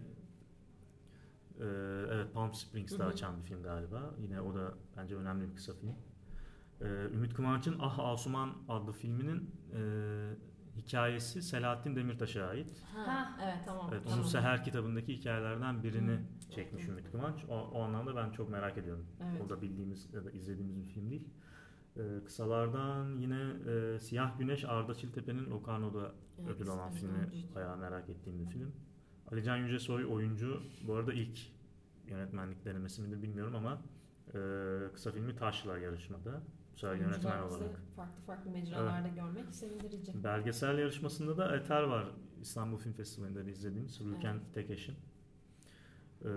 [1.59, 1.65] e,
[2.11, 4.15] evet Palm Springs'te açan bir film galiba.
[4.19, 5.95] Yine o da bence önemli bir kısa film.
[6.81, 9.81] Ee, Ümit Kıvanç'ın Ah Asuman adlı filminin e,
[10.77, 12.83] hikayesi Selahattin Demirtaş'a ait.
[12.95, 13.89] Ha, evet tamam.
[13.91, 14.19] Evet, tamam.
[14.19, 16.51] onun Seher kitabındaki hikayelerden birini Hı.
[16.51, 17.45] çekmiş Ümit Kıvanç.
[17.49, 19.05] O, o anlamda ben çok merak ediyorum.
[19.23, 19.41] Evet.
[19.45, 21.27] O da bildiğimiz ya da izlediğimiz bir film değil.
[21.97, 26.11] Ee, kısalardan yine e, Siyah Güneş Arda Çiltepe'nin Locarno'da
[26.45, 27.55] Evet, ödül alan evet, filmi evet.
[27.55, 28.71] bayağı merak ettiğim bir film.
[29.31, 30.63] Alican Yücesoy oyuncu.
[30.87, 31.39] Bu arada ilk
[32.07, 33.81] yönetmenlik denemesi midir bilmiyorum ama
[34.27, 34.39] e,
[34.93, 36.41] kısa filmi Taşlar yarışmada.
[36.73, 37.79] Bu sefer yönetmen olarak.
[37.95, 40.23] farklı farklı mecralarda görmek sevindirici.
[40.23, 42.05] Belgesel yarışmasında da Eter var.
[42.41, 44.95] İstanbul Film Festivali'nde de izlediğimiz Rülken Tekeş'in.
[46.21, 46.29] Ee,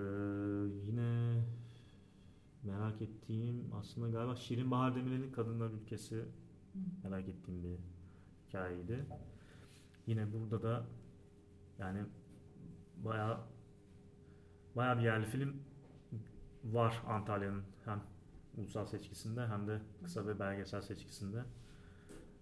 [0.86, 1.42] yine
[2.62, 6.24] merak ettiğim aslında galiba Şirin Bahar Demirel'in Kadınlar Ülkesi
[7.04, 7.78] merak ettiğim bir
[8.48, 9.06] hikayeydi.
[10.06, 10.84] Yine burada da
[11.78, 12.00] yani
[12.96, 13.40] bayağı
[14.76, 15.56] bayağı bir yerli film
[16.64, 18.00] var Antalya'nın hem
[18.56, 21.42] ulusal seçkisinde hem de kısa ve belgesel seçkisinde.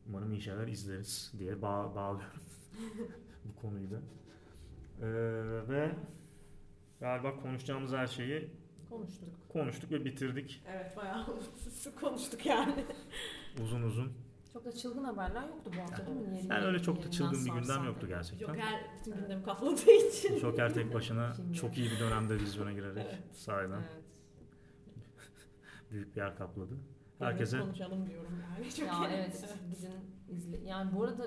[0.09, 2.43] Umarım iyi şeyler izleriz diye bağ- bağlıyorum
[3.45, 3.97] bu konuyu da.
[5.01, 5.07] Ee,
[5.69, 5.95] ve
[7.01, 8.51] galiba konuşacağımız her şeyi
[8.91, 9.29] Konuştuk.
[9.49, 11.27] konuştuk ve bitirdik Evet bayağı
[12.01, 12.85] konuştuk yani.
[13.63, 14.13] uzun uzun.
[14.53, 16.37] Çok da çılgın haberler yoktu bu hafta değil mi?
[16.37, 18.47] Yeri- Yani öyle çok da çılgın bir gündem yoktu gerçekten.
[18.47, 20.39] Joker bütün gündemi kapladığı için.
[20.39, 21.55] Joker tek başına Şimdi.
[21.57, 23.37] çok iyi bir dönemde vizyona girerek Evet.
[23.37, 24.05] sahiden Evet.
[25.91, 26.75] büyük bir yer kapladı.
[26.75, 28.71] Evet, Herkese konuşalım diyorum yani.
[28.71, 29.93] Çok Ya evet gidin
[30.37, 30.57] izle.
[30.69, 31.27] Yani bu arada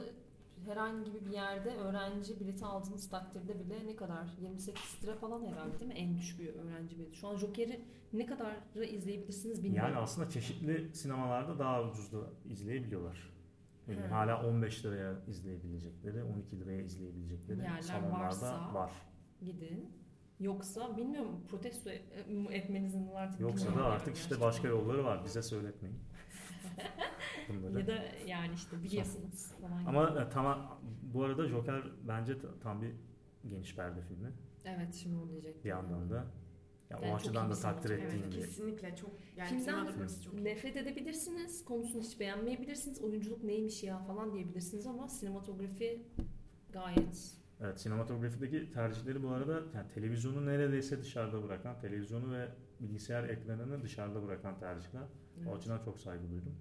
[0.66, 5.92] herhangi bir yerde öğrenci bileti aldığınız takdirde bile ne kadar 28 lira falan herhalde değil
[5.92, 5.98] mi?
[5.98, 7.16] En düşük bir öğrenci bileti.
[7.18, 7.82] Şu an Joker'i
[8.14, 8.56] ne kadar
[8.90, 9.90] izleyebilirsiniz bilmiyorum.
[9.92, 12.18] yani aslında çeşitli sinemalarda daha ucuz da
[12.50, 13.36] izleyebiliyorlar.
[13.88, 14.08] Yani Hı.
[14.08, 18.92] hala 15 liraya izleyebilecekleri, 12 liraya izleyebilecekleri Yerler salonlarda varsa- var.
[19.42, 19.90] Gidin.
[20.40, 22.04] Yoksa bilmiyorum protesto e-
[22.52, 23.40] etmenizin artık.
[23.42, 24.48] Yoksa da artık işte gerçekten.
[24.48, 25.26] başka yolları var.
[25.26, 26.00] Bize söyletmeyin.
[27.50, 27.80] Bunları.
[27.80, 29.86] Ya da yani işte biliyorsunuz falan.
[29.86, 30.82] Ama e, tamam
[31.14, 32.92] bu arada Joker bence ta- tam bir
[33.48, 34.32] geniş perde filmi
[34.66, 35.64] Evet şimdi onu diyecektim.
[35.64, 36.16] bir yandan da.
[36.16, 37.94] Ya Yani o açıdan da takdir sanatçı.
[37.94, 40.34] ettiğim Evet bir kesinlikle çok yani Filmden çok.
[40.34, 46.02] Nefret edebilirsiniz, konusunu hiç beğenmeyebilirsiniz, oyunculuk neymiş ya falan diyebilirsiniz ama sinematografi
[46.70, 52.48] gayet Evet, sinematografideki tercihleri bu arada yani televizyonu neredeyse dışarıda bırakan, televizyonu ve
[52.80, 55.02] bilgisayar ekranını dışarıda bırakan tercihler.
[55.02, 55.08] O
[55.44, 55.56] evet.
[55.58, 56.56] açıdan çok saygı duydum.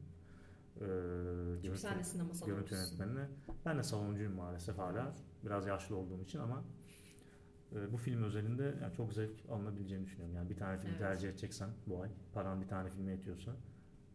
[0.79, 3.27] Çünkü görüntü, sen de sinema görüntü yönetmenine.
[3.67, 5.15] Ben de saloncuyum maalesef hala.
[5.45, 6.65] Biraz yaşlı olduğum için ama
[7.73, 10.35] e, bu film özelinde yani çok zevk alınabileceğini düşünüyorum.
[10.37, 10.99] Yani bir tane film Evet.
[10.99, 13.51] tercih edeceksen bu ay, paran bir tane filme yetiyorsa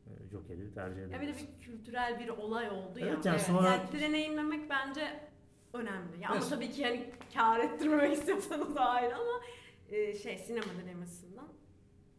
[0.07, 3.07] e, Joker'i tercih Ya bir de bir kültürel bir olay oldu ya.
[3.07, 5.29] Evet, yani sonra- Yani deneyimlemek bence
[5.73, 6.19] önemli.
[6.21, 6.49] Ya ama Evet.
[6.49, 9.41] tabii ki yani kar ettirmemek istiyorsanız ayrı ama
[9.89, 11.45] e, şey sinema denemesinden.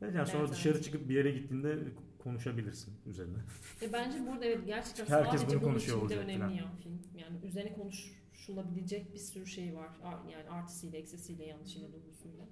[0.03, 0.85] Evet, yani sonra Evet, dışarı evet.
[0.85, 1.79] çıkıp bir yere gittiğinde
[2.23, 3.39] konuşabilirsin üzerine.
[3.83, 6.51] E bence burada evet gerçekten Çünkü herkes sadece bunu bunun konuşuyor için de önemli falan.
[6.51, 6.99] ya film.
[7.19, 9.89] Yani üzerine konuşulabilecek bir sürü şey var.
[10.05, 12.45] Ar- Yani artısıyla, eksisiyle, yanlışıyla, doğrusuyla.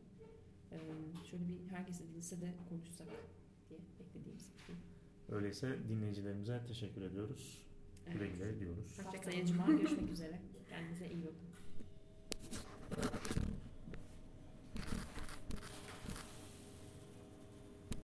[0.73, 0.77] Ee,
[1.31, 3.07] şöyle bir herkes edilse de konuşsak
[3.71, 4.77] diye beklediğimiz bir film.
[5.29, 7.63] Öyleyse dinleyicilerimize teşekkür ediyoruz.
[8.13, 8.39] Güle Evet.
[8.39, 8.99] güle diyoruz.
[9.05, 10.41] Haftaya Cuma görüşmek üzere.
[10.69, 11.49] Kendinize iyi bakın.